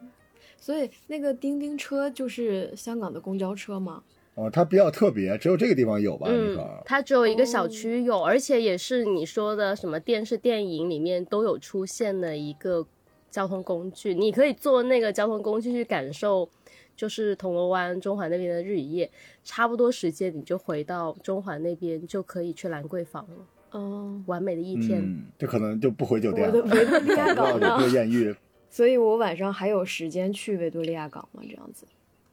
[0.57, 4.03] 所以那个叮叮车就是香港的公交车吗？
[4.35, 6.27] 哦，它比较特别，只有这个地方有吧？
[6.29, 12.85] 嗯那个，它只有一个小哦区有，而且也是你说的什么电视电影里面都有出现的一个
[13.31, 16.49] 交通工具，你可以坐那个交通工具去感受，
[16.95, 19.09] 就是铜锣湾、中环那边的日与夜，
[19.43, 24.99] 差不多时间你就回到中环那边就可以去兰桂坊了，哦，完美的一天。
[24.99, 27.77] 嗯，这可能就不回酒店了，维多利亚港呢？
[27.79, 28.35] 有这个艳遇。
[28.69, 31.41] 所以我晚上还有时间去维多利亚港吗？
[31.47, 31.85] 这样子？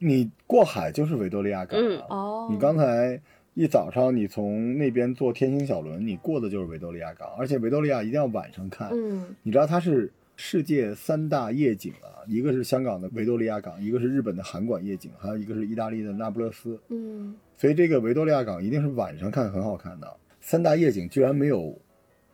[0.03, 1.83] 你过海就是维多利亚港、啊。
[1.83, 3.21] 嗯哦，你刚才
[3.53, 8.89] 一早上你从那边坐天星小轮，你过的就是维多利亚港，而且维多利亚一定要晚上看。
[8.91, 16.79] 嗯你知道它是世界三大夜景啊，一个是香港的维多利亚港，一个是日本的函馆夜景，还有一个是意大利的那不勒斯。
[16.89, 20.07] 嗯所以这个维多利亚港一定是晚上看很好看的。
[20.41, 21.79] 三大夜景居然没有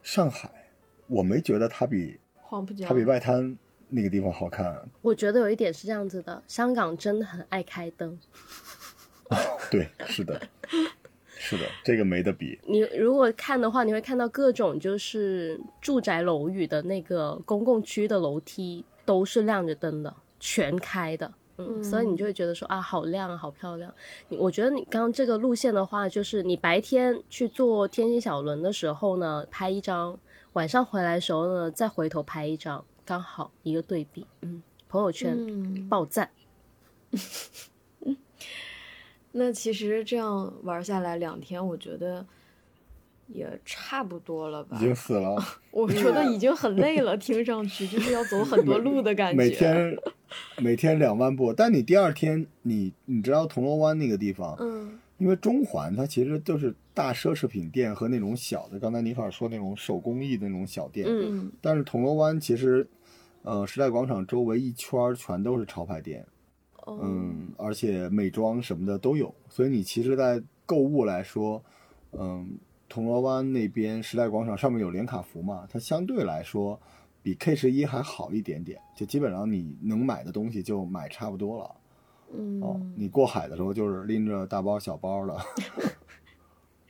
[0.01, 0.49] 上海，
[1.07, 3.55] 我没觉得它比黄浦江，它比外滩
[3.89, 4.81] 那个地方好看。
[5.01, 8.17] 我觉得有一点是这样子的，香港真的很爱开灯。
[9.69, 10.41] 对，是的，
[11.37, 12.59] 是的，这个没得比。
[12.67, 21.31] 你如果看的话，你会看到各种就是住宅楼宇的那个公共区的楼梯都是亮着灯的，全开的。
[21.57, 23.93] 嗯，嗯所以你就会觉得说啊，好亮啊，好漂亮。
[24.29, 30.17] 你我觉得你刚刚这个路线的话，就是你白天去坐天星小轮的时候呢，拍一张；
[30.53, 34.23] 晚上回来的时候呢，再回头拍一张，刚好一个对比。
[34.41, 36.29] 嗯，朋友圈、嗯，爆赞。
[38.05, 38.15] 嗯
[39.31, 42.23] 那其实这样玩下来两天，我觉得
[43.25, 44.81] 也差不多了吧已。
[44.81, 45.43] 经死了。
[45.71, 49.37] 我觉得已经很累了， 听上去就是要走很多路的感觉。
[49.37, 49.97] 每天
[50.57, 62.87] 每天两万步，但你第二天你你知道铜锣湾那个地方，嗯因为中环它其实就是大奢侈品店和那种小的，刚才尼克尔说那种手工艺的那种小店，嗯，嗯但是铜锣湾其实，
[63.43, 66.25] 呃，时代广场周围一圈儿全都是潮牌店，
[66.85, 71.63] 哦嗯，而且美妆什么的都有，所以你其实，在购物来说，
[72.11, 76.79] 嗯，铜锣湾那边时代广场上面有连卡服嘛，它相对来说
[77.21, 81.75] 比 K 十一还好一点点，就基本上你能买的东西就买差不多了。
[82.31, 85.35] 嗯哦，你过海的时候就是拎着大包小包的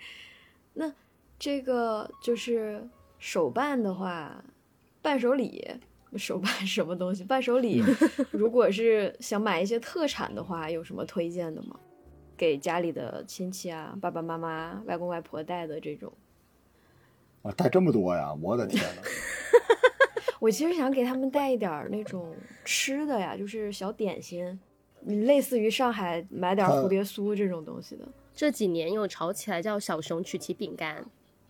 [0.73, 0.93] 那
[1.37, 2.85] 这个就是
[3.17, 4.43] 手办的话，
[5.01, 5.65] 伴手礼，
[6.17, 7.23] 手办 什么东西？
[7.23, 7.83] 伴手礼，
[8.31, 11.79] 如果是想买一些特产的话，有什么推荐的吗？
[12.37, 16.11] 给家里的亲戚啊，爸爸妈妈、外公外婆带的这种。
[17.41, 18.33] 啊，带这么多呀！
[18.41, 19.01] 我的天呐，
[20.39, 22.33] 我其实想给他们带一点儿那种
[22.65, 24.59] 吃的呀，就是小点心，
[25.05, 28.07] 嗯类似于上海买点儿蝴蝶酥这种东西的。
[28.35, 31.05] 这几年又炒起来叫小熊曲奇饼干，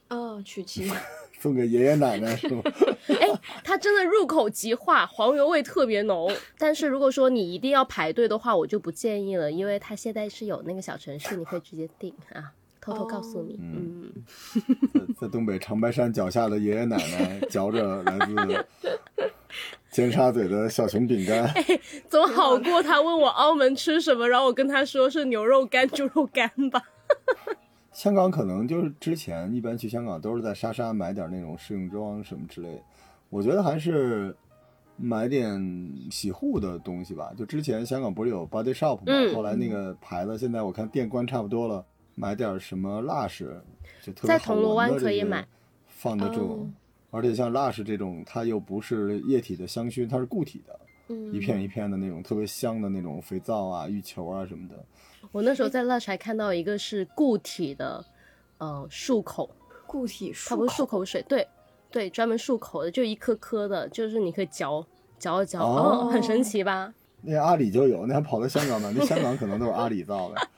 [0.09, 0.91] 哦，曲奇，
[1.39, 2.61] 送给爷爷奶奶是吗？
[3.07, 3.27] 哎
[3.63, 6.31] 它真的入口即化，黄油味特别浓。
[6.57, 12.51] 但是如果说你一定要排队的话，我就不建议了，因为它现在是有那个小程序，你可以直接订啊。
[12.81, 14.11] 偷偷告诉你，哦嗯，
[14.93, 18.65] 在在东北长白山脚下的爷爷奶奶嚼着来自
[19.91, 21.53] 尖沙咀的小熊饼干，
[22.09, 26.81] 总好过他问我澳门吃什么，然后我跟他说是牛肉干、猪肉干吧。
[27.91, 32.83] 香港可能就是之前一般去香港都是在莎莎买点那种试用装什么之类的，
[33.29, 34.35] 我觉得还是
[34.95, 35.59] 买点
[36.11, 37.33] 洗护的东西吧。
[37.37, 41.85] 就之前香港不是有 Body Shop 嘛，嗯后来那个牌子现在我看店关差不多了，
[42.15, 43.45] 买点什么 Lush
[44.03, 45.47] 就特别在好铜锣湾可以买，
[45.87, 46.41] 放得住。
[46.53, 46.69] 哦
[47.11, 54.75] 而且像 Lush 这种，它又不是液体的香薰，它是固体的，嗯，一片一片的那种特别香的那种肥皂啊、浴球啊什么的。
[55.31, 58.03] 我那时候在 Lush 还看到一个是固体的，
[58.57, 59.49] 呃，漱口，
[59.85, 61.47] 固体漱它不是漱口口水，对
[61.91, 64.85] 对，专门漱口的，就一颗颗的，就是你可以嚼
[65.17, 66.93] 嚼一嚼，哦哦，很神奇吧？
[67.21, 68.93] 那阿里就有，那还跑到香港呢？
[68.95, 70.35] 那香港可能都是阿里造的。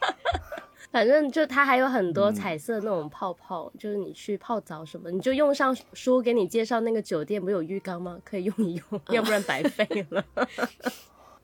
[0.91, 8.19] 反正就它还有很多嗯彩色那种泡泡，就是你去泡澡什么，你就用上书给你介绍那个酒店不有浴缸吗？
[8.25, 10.25] 可以用一用， 要不然白费了。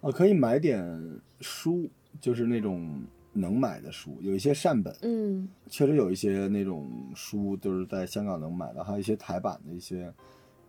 [0.02, 3.02] 哦，可以买点书，就是那种
[3.38, 10.12] 能买的书，有一些善本，嗯确实有一些那种书都是在香港能买的，还有一些台版的一些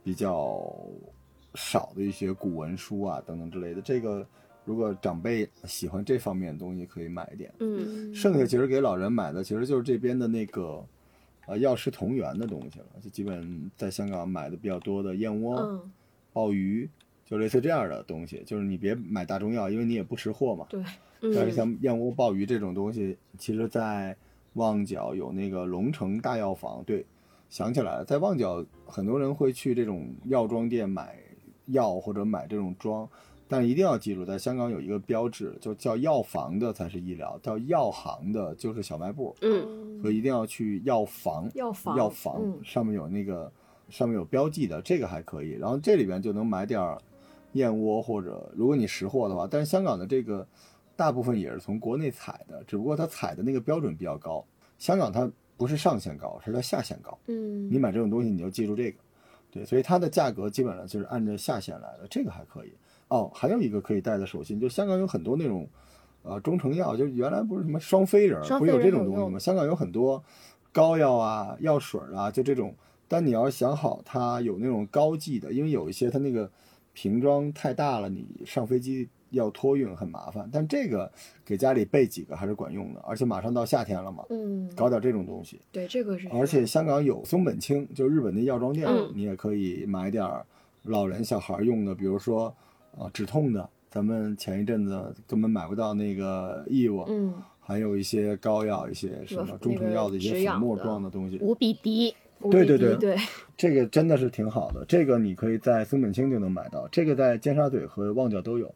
[0.04, 0.62] 比较
[1.54, 3.80] 少的一些古文书啊等等之类的。
[3.80, 4.26] 这个
[4.64, 7.52] 如果长辈喜欢这方面的东西，可以买一点。
[7.58, 10.84] 嗯，剩下其实给老人买的，其实就是这边的那个
[11.46, 15.90] 呃药食同源的东西了，就基本在香港买的比较多的燕窝、嗯，
[16.34, 16.88] 鲍鱼，
[17.24, 18.42] 就类似这样的东西。
[18.44, 20.66] 就是你别买大中药，因为你也不识货嘛。
[20.68, 20.82] 对，
[21.20, 24.16] 但是嗯，像燕窝、鲍鱼这种东西，其实在
[24.54, 26.82] 旺角有那个龙城大药房。
[26.84, 27.04] 对，
[27.48, 31.16] 想起来了，在旺角很多人会去这种药妆店买
[31.66, 33.08] 药或者买这种妆，
[33.46, 39.34] 但一定要记住，在香港有一个标志，就叫药房的才是医疗，叫药行的就是小卖部。
[39.42, 43.50] 嗯，所以一定要去药房，药房药房、嗯上面有那个
[43.88, 45.50] 上面有标记的，这个还可以。
[45.52, 46.98] 然后这里边就能买点儿
[47.52, 50.46] 燕窝或者如果你识货的话，但是香港的这个
[50.98, 54.44] 大部分也是从国内采的，只不过它采的那个标准比较高。
[54.78, 57.16] 香港它不是上限高，是它下限高。
[57.28, 58.98] 嗯，你买这种东西你就记住这个，
[59.48, 62.72] 对，所以它的价格基本上就是按照下限来的，这个还可以。
[63.06, 65.68] 哦，还有一个可以带的手信，就香港有很多那种，
[66.22, 69.38] 呃，中成药，就原来不是什么双飞人不是有这种东西吗？
[69.38, 70.20] 香港有很多
[70.72, 72.74] 膏药啊、药水啊，就这种。
[73.06, 76.50] 但你要想好，它有那种膏剂的，因为有一些它那个
[76.92, 80.48] 瓶装太大了，你上飞机要托运很麻烦。
[80.52, 81.10] 但这个
[81.44, 85.60] 给家里备几个还是管用的，而且马上到夏天了嘛，嗯，搞点这种东西。
[85.72, 90.44] 对，这个是，而且香港有松本清，就日本的药妆店，嗯你也可以买点儿
[90.82, 92.54] 老人小孩用的，比如说
[92.96, 102.14] 啊止痛的，咱们前一阵子根本买不到那个义乌，嗯，还有一些膏药、一些什么中成药的一些粉末状的东西，无比低，
[102.50, 103.16] 对对对对，
[103.56, 104.84] 这个真的是挺好的。
[104.86, 108.72] 这个你可以在松本清就能买到，这个在尖沙咀和旺角都有。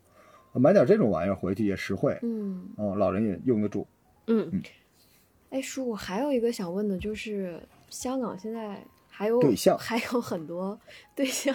[0.61, 3.87] 买点这种玩意儿回去也实惠，嗯，哦，老人也用得住。
[4.27, 4.63] 嗯嗯，
[5.51, 10.79] 哎，叔，我还有一个想问的，就是香港现在还有对象还有很多
[11.15, 11.55] 对象，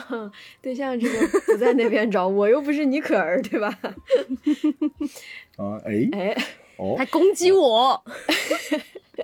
[0.61, 3.67] 对象这个不在那边找，我又不是尼可儿，对吧？
[5.57, 6.37] 啊，哎，哎，
[6.77, 8.03] 哦还，攻击我。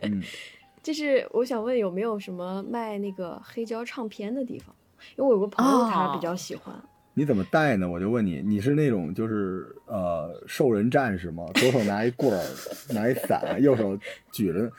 [0.01, 0.21] 嗯，
[0.81, 4.75] 就是我想问有没有什么卖那个黑胶唱片的地方？
[5.17, 6.73] 因为我有个朋友他比较喜欢。
[7.13, 7.89] 你怎么带呢？
[7.89, 11.45] 我就问你，你是那种就是呃兽人战士吗？
[11.55, 12.43] 左手拿一棍儿，
[12.93, 13.97] 拿一伞，右手
[14.31, 14.71] 举着。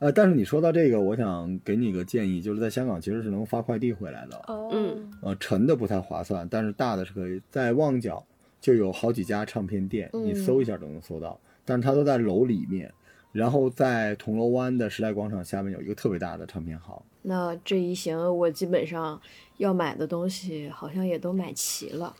[0.00, 4.36] 呃，但是你说到这个，我想给你个建议，就是在香港其实是能发快递回来的。
[4.46, 7.40] 哦嗯呃，沉的不太划算，但是大的是可以。
[7.50, 8.24] 在旺角
[8.60, 12.92] 就有好几家唱片店，你嗯搜一下都能搜到，但是它都在楼里面。
[13.30, 17.00] 然后在铜锣湾的时代广场下面有一个特别大的唱片行。
[17.22, 19.20] 那这一行我基本上
[19.58, 22.16] 要买的东西好像也都买齐了。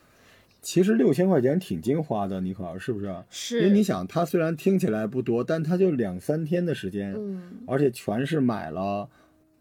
[0.61, 3.61] 其实六千块钱挺精花的，尼可儿是不是？
[3.61, 9.09] 因为你，想，它虽然听起来不多，但它就两三天的时间，嗯而且全是买了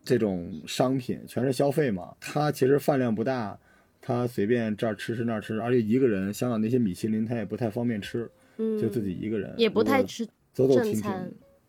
[0.04, 2.16] 这种商品，全是消费嘛。
[2.20, 3.58] 它其实饭量不大，
[4.02, 11.12] 他随便这儿吃吃那儿吃，而且一个人，香港那些米其林他也不太方便吃，嗯，就自己一个人，也不太吃走走停停。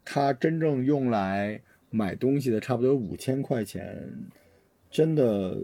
[0.04, 4.10] 他真正用来买东西的，差不多五千块钱，
[4.90, 5.58] 真的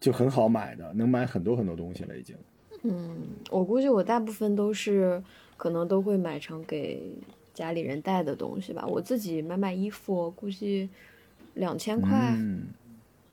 [0.00, 2.36] 就很好买的，能买很多很多东西了已经。
[2.82, 3.16] 嗯，
[3.50, 5.22] 我估计我大部分都是
[5.56, 7.12] 可能都会买成给
[7.52, 8.86] 家里人带的东西吧。
[8.86, 10.88] 我自己买买衣服，估计
[11.54, 12.32] 两千块。
[12.36, 12.68] 嗯，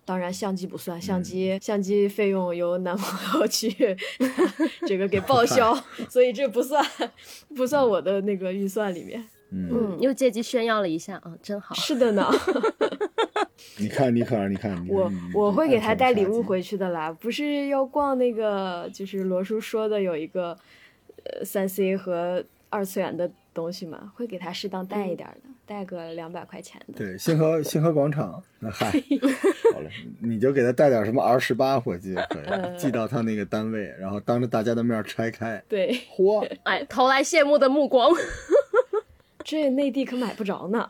[0.04, 3.70] 当然相机不算，相机、相机费用由男朋友去
[4.88, 5.76] 这个给报销，
[6.10, 6.84] 所以这不算
[7.56, 9.24] 不算我的那个预算里面。
[9.52, 11.76] 嗯，嗯，又借机炫耀了一下啊，真好。
[11.76, 12.28] 是的呢，
[13.78, 16.44] 你看，尼克尔，你看，你看我我会给他带礼物。
[16.44, 20.58] 回去的啦，不是要逛那个，就是罗叔说的有一个
[21.24, 26.94] 呃三 C 和二次元的东西嘛，会给他适当带一点儿的，带个两百块钱的。
[26.94, 28.92] 对，星河星河广场，那嗨，
[29.74, 29.90] 好嘞，
[30.22, 38.12] 你就给他带点什么 R 十八回去就可以了，嗯寄到他那个单位，然后当着大家的面拆开， 对，嚯，哎，投来羡慕的目光。
[39.44, 40.88] 这内地可买不着呢。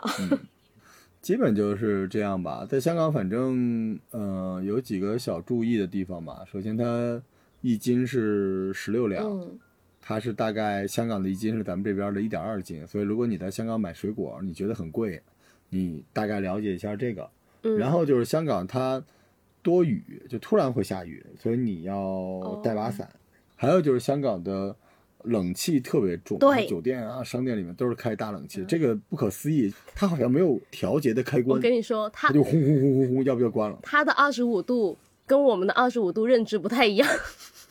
[1.26, 2.68] 基本就是这样吧。
[2.70, 6.44] 在香港，反正呃有几个小注意的地方吧。
[6.46, 7.20] 首先，它
[7.62, 9.58] 一斤是十六两，嗯
[10.00, 15.20] 它是大概香港的一斤是咱们这边的一点二斤，所以如果你在香港买水果，你觉得很贵，
[15.70, 17.28] 你大概了解一下这个。
[17.64, 19.04] 嗯然后就是香港它
[19.64, 23.10] 多雨，就突然会下雨，所以你要带把伞。
[23.56, 24.76] 还有就是香港的
[25.26, 37.10] 冷气特别重，对酒店啊、商店里面都是开大冷气，这个不可思议，它好像没有调节的开关我，跟你说，他它就轰轰轰轰轰，要不就关了，它的二十五度跟我们的二十五度认知不太一样。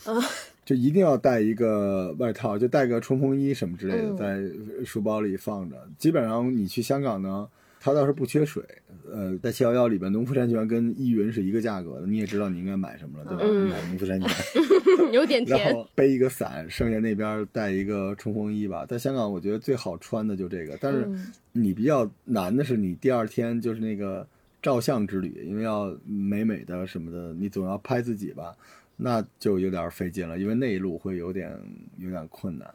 [0.65, 5.77] 就一定要带一个外套，就带个冲锋衣什么之类的，嗯在书包里放着。
[5.99, 7.47] 基本上你去香港呢，
[7.85, 8.65] 它倒是不缺水。
[9.13, 13.45] 呃，在七幺幺里边，农夫山泉跟依云是一个价格的，你也知道你应该买什么了，对吧？
[13.47, 14.31] 嗯买农夫山泉。
[15.13, 15.75] 有点然。
[15.75, 18.87] 后背一个伞，剩下那边带一个冲锋衣吧。
[18.87, 24.27] 在香港，我觉得最好穿的就这个，但是嗯你比较难的是，你第二天就是那个
[24.63, 28.57] 照相之旅，因为要美美的什么的，你总要拍自己吧，
[28.97, 31.55] 那就有点费劲了，因为那一路会有点
[31.99, 32.75] 有点困难。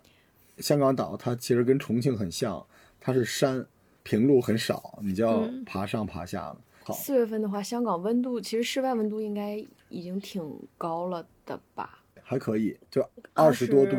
[0.59, 2.63] 香港岛它其实跟重庆很像，
[3.01, 3.65] 它是山，
[4.09, 6.57] 平路很少，你就要嗯爬上爬下了。
[6.83, 10.43] 好，四月份的话，香港温度其实室外温度应该已经挺
[10.79, 11.99] 高了的吧？
[12.23, 13.95] 还可以，就二十多度，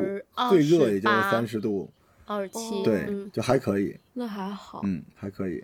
[0.50, 1.88] 最热也就28三十度，
[2.26, 3.96] 二十七，对，嗯，就还可以。
[4.14, 4.80] 那还好。
[4.82, 5.62] 嗯，还可以。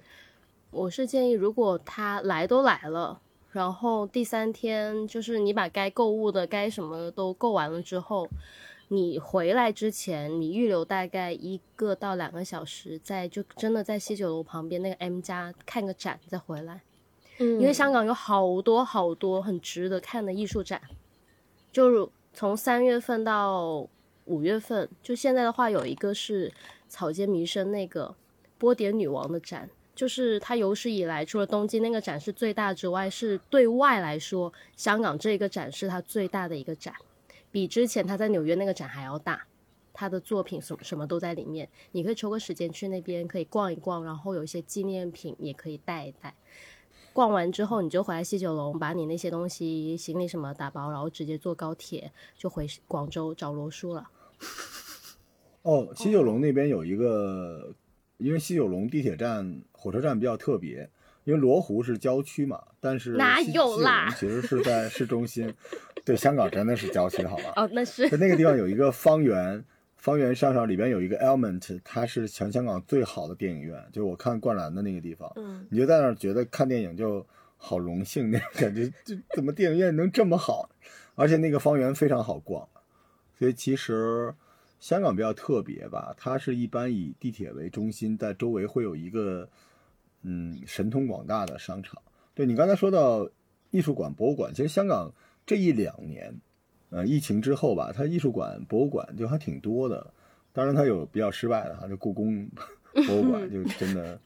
[0.71, 3.21] 我是建议，如果他来都来了，
[3.51, 8.29] 然后第三天就是你把该购物的、该什么的都购完了之后，
[8.89, 16.83] 你回来之前，你预留大概一个到两个小时，在就真的在西九楼旁边那个 M 家看个展再回来。
[17.39, 20.81] 嗯，因为香港有好多好多很值得看的艺术展，
[21.73, 23.89] 就是从三月份到
[24.25, 26.53] 五月份，就现在的话有一个是
[26.89, 28.15] 草间弥生那个
[28.57, 36.95] 波点女王的展，就是它有史以来除了东京那个展是最大之外，是对外来说，香港这个展是它最大的一个展，
[37.57, 39.47] 比之前他在纽约那个展还要大。
[39.95, 46.35] 他的作品什么什么都在里面，你可以抽个时间去那边可以逛一逛，然后有一些纪念品也可以带一带。
[47.15, 54.11] 逛完之后，你就回来西九龙，把你那些东西、行李什么打包，然后直接坐高铁就回广州找罗叔了。
[55.63, 57.75] 哦，西九龙那边有一个，
[58.19, 60.91] 因为西九龙地铁站、火车站比较特别，
[61.25, 65.55] 因为罗湖是郊区嘛，但是哪有啦西九龙其实是在市中心。
[66.07, 67.53] 对，香港真的是郊区，好吧？
[67.57, 69.65] 哦，那是在那个地方有一个方圆，
[69.97, 77.27] 方圆商场里边有一个 Element，它是全香港最好的电影院，就是我看灌篮的那个地方，嗯，你就在那儿觉得看电影就
[77.57, 80.71] 好荣幸那种感觉，就怎么电影院能这么好？
[81.17, 82.69] 而且那个方圆非常好逛，
[83.37, 84.33] 所以其实
[84.79, 89.49] 香港比较特别吧，它是一般以地铁为中心，在周围会有一个
[90.23, 92.01] 嗯神通广大的商场。
[92.33, 93.29] 对你刚才说到
[93.71, 95.13] 艺术馆、博物馆，其实香港
[95.47, 96.35] 这一两年，
[96.91, 100.13] 呃，疫情之后吧，它艺术馆、博物馆就还挺多的。
[100.53, 102.49] 当然，它有比较失败的哈，就故宫
[103.07, 104.19] 博物馆就真的，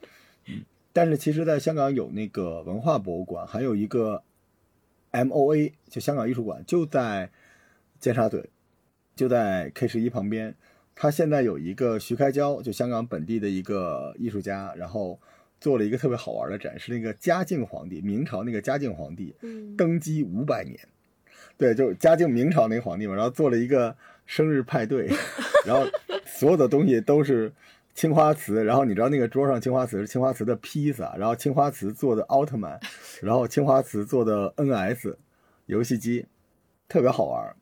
[0.47, 0.62] 嗯。
[0.93, 4.23] 但是其实，在香港有那个文化博物馆，还有一个
[5.11, 7.31] M O A，就香港艺术馆，就在
[7.99, 8.49] 尖沙咀，
[9.14, 10.55] 就在 K 十一旁边。
[10.95, 15.18] 它现在有一个徐开交，就香港本地的一个艺术家，然后
[15.61, 19.35] 做了一个特别好玩的展示，那个嘉靖皇帝，明朝那个嘉靖皇帝
[19.77, 20.77] 登基五百年，
[21.61, 23.95] 对，就是嘉靖明朝那个皇帝嘛，然后做了一个
[24.27, 25.07] 生日派对，
[25.65, 25.87] 然后
[26.27, 27.53] 所有的东西都是。
[27.93, 32.81] 青花瓷，然后你知道那个桌上青花瓷是青花瓷的披萨，然后青花瓷做的奥特曼，
[33.21, 35.17] 然后青花瓷做的 NS
[35.67, 36.25] 游戏机，
[36.89, 37.55] 特别好玩。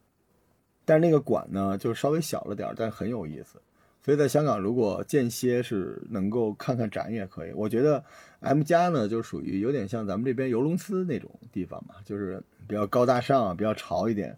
[0.85, 3.61] 但是那个馆呢，就稍微小了点，但很有意思。
[4.09, 7.53] 所以在香港，如果间歇是能够看看展也可以。
[7.53, 8.03] 我觉得
[8.41, 14.35] M 加呢，就属于有点像咱们这边游龙司那种地方嘛，就是比较高大上，比较潮一点。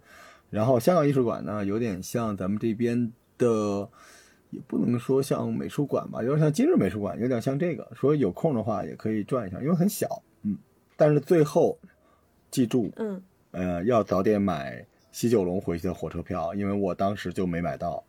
[0.50, 3.88] 然后香港艺术馆呢，有点像咱们这边的。
[4.50, 7.88] 也不能说像美术馆吧，有点像今日美术馆，有点像这个。
[7.94, 10.58] 说有空的话也可以转一下，因为很小，嗯。
[10.96, 11.78] 但是最后，
[12.50, 18.02] 记住，嗯，呃，要早点买西九龙回去的火车票，因为我当时就没买到。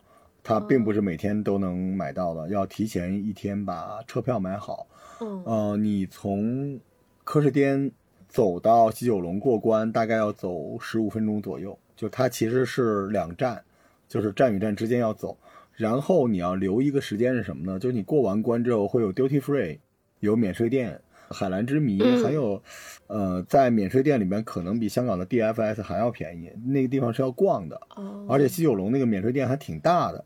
[0.43, 4.87] 它并不是每天都能买到的，要提前一天把车票买好。
[5.19, 6.79] 嗯，呃，你从
[7.23, 7.91] 柯士甸
[8.27, 11.77] 走到西九龙过关，大概要走十五分钟左右。
[11.95, 13.63] 就它其实是两站，
[14.07, 15.37] 就是站与站之间要走。
[15.73, 17.79] 然后你要留一个时间是什么呢？
[17.79, 19.79] 就是你过完关之后会有 duty free，
[20.19, 22.61] 有免税店，海蓝之谜，还有，
[23.07, 26.51] 呃，在免税店里面可能比香港的 DFS 还要便宜。
[26.65, 27.79] 那个地方是要逛的，
[28.27, 30.23] 而且西九龙那个免税店还挺大的，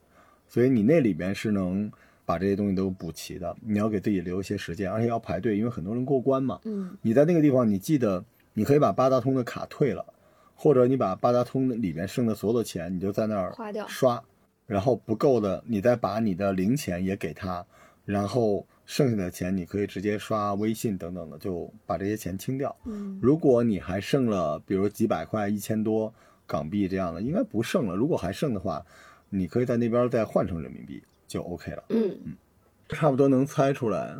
[0.48, 1.92] 所以你那里边是能
[2.26, 3.56] 把这些东西都补齐的。
[3.62, 6.60] 你要给自己留一些时间，而且要排队，因为很多人过关嘛。
[6.66, 8.24] 嗯，你在那个地方，你记得
[8.54, 10.06] 你可以把八达通的卡退了，
[10.56, 14.24] 或者你把八达通里面剩的所有的钱，你就在那儿花掉刷。
[14.68, 17.64] 然后不够的，你再把你的零钱也给他，
[18.04, 22.76] 然后剩下的钱你可以直接刷微信等等的，就把这些钱清掉。
[22.86, 26.12] 嗯，如果你还剩了，比如几百块、一千多
[26.48, 27.96] 港币这样的，应该不剩了。
[27.96, 28.84] 如果还剩的话，
[29.30, 31.84] 你可以在那边再换成人民币就 OK 了。
[31.90, 32.36] 嗯嗯，
[32.88, 34.16] 差不多能猜出来。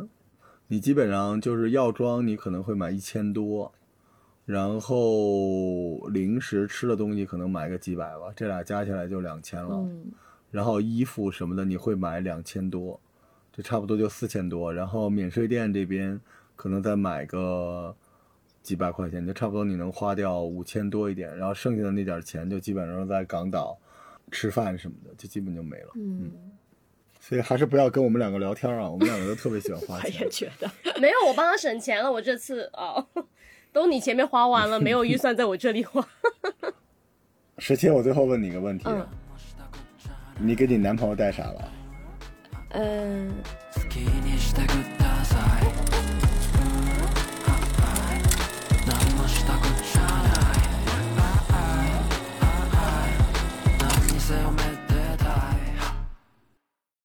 [0.68, 3.72] 你基本上就是药妆，你可能会买一千多，
[4.44, 9.76] 然后零食吃的东西可能买个几百吧，这俩加起来就两千了。
[9.76, 10.06] 嗯。
[10.50, 12.98] 然后衣服什么的你会买两千多，
[13.52, 14.72] 这差不多就四千多。
[14.74, 16.20] 然后免税店这边
[16.56, 17.94] 可能再买个
[18.62, 21.36] 几百块钱，就差不多你能花掉五千多一点。
[21.36, 23.78] 然后剩下的那点钱就基本上在港岛
[24.30, 25.90] 吃饭什么的，就基本就没了。
[25.94, 26.32] 嗯，
[27.20, 30.20] 所以还是不要跟我们两个聊天啊，我们两个都特别喜欢花 钱。
[30.20, 30.70] 我也觉得
[31.00, 32.10] 没有，我帮他省钱了。
[32.10, 33.06] 我这次哦，
[33.72, 36.06] 都你前面花完了，没有预算在我这里花。
[37.58, 38.84] 十七，我最后问你一个问题。
[38.88, 39.06] 嗯
[40.38, 41.72] 你给你男朋友带啥了？
[42.72, 43.32] 嗯。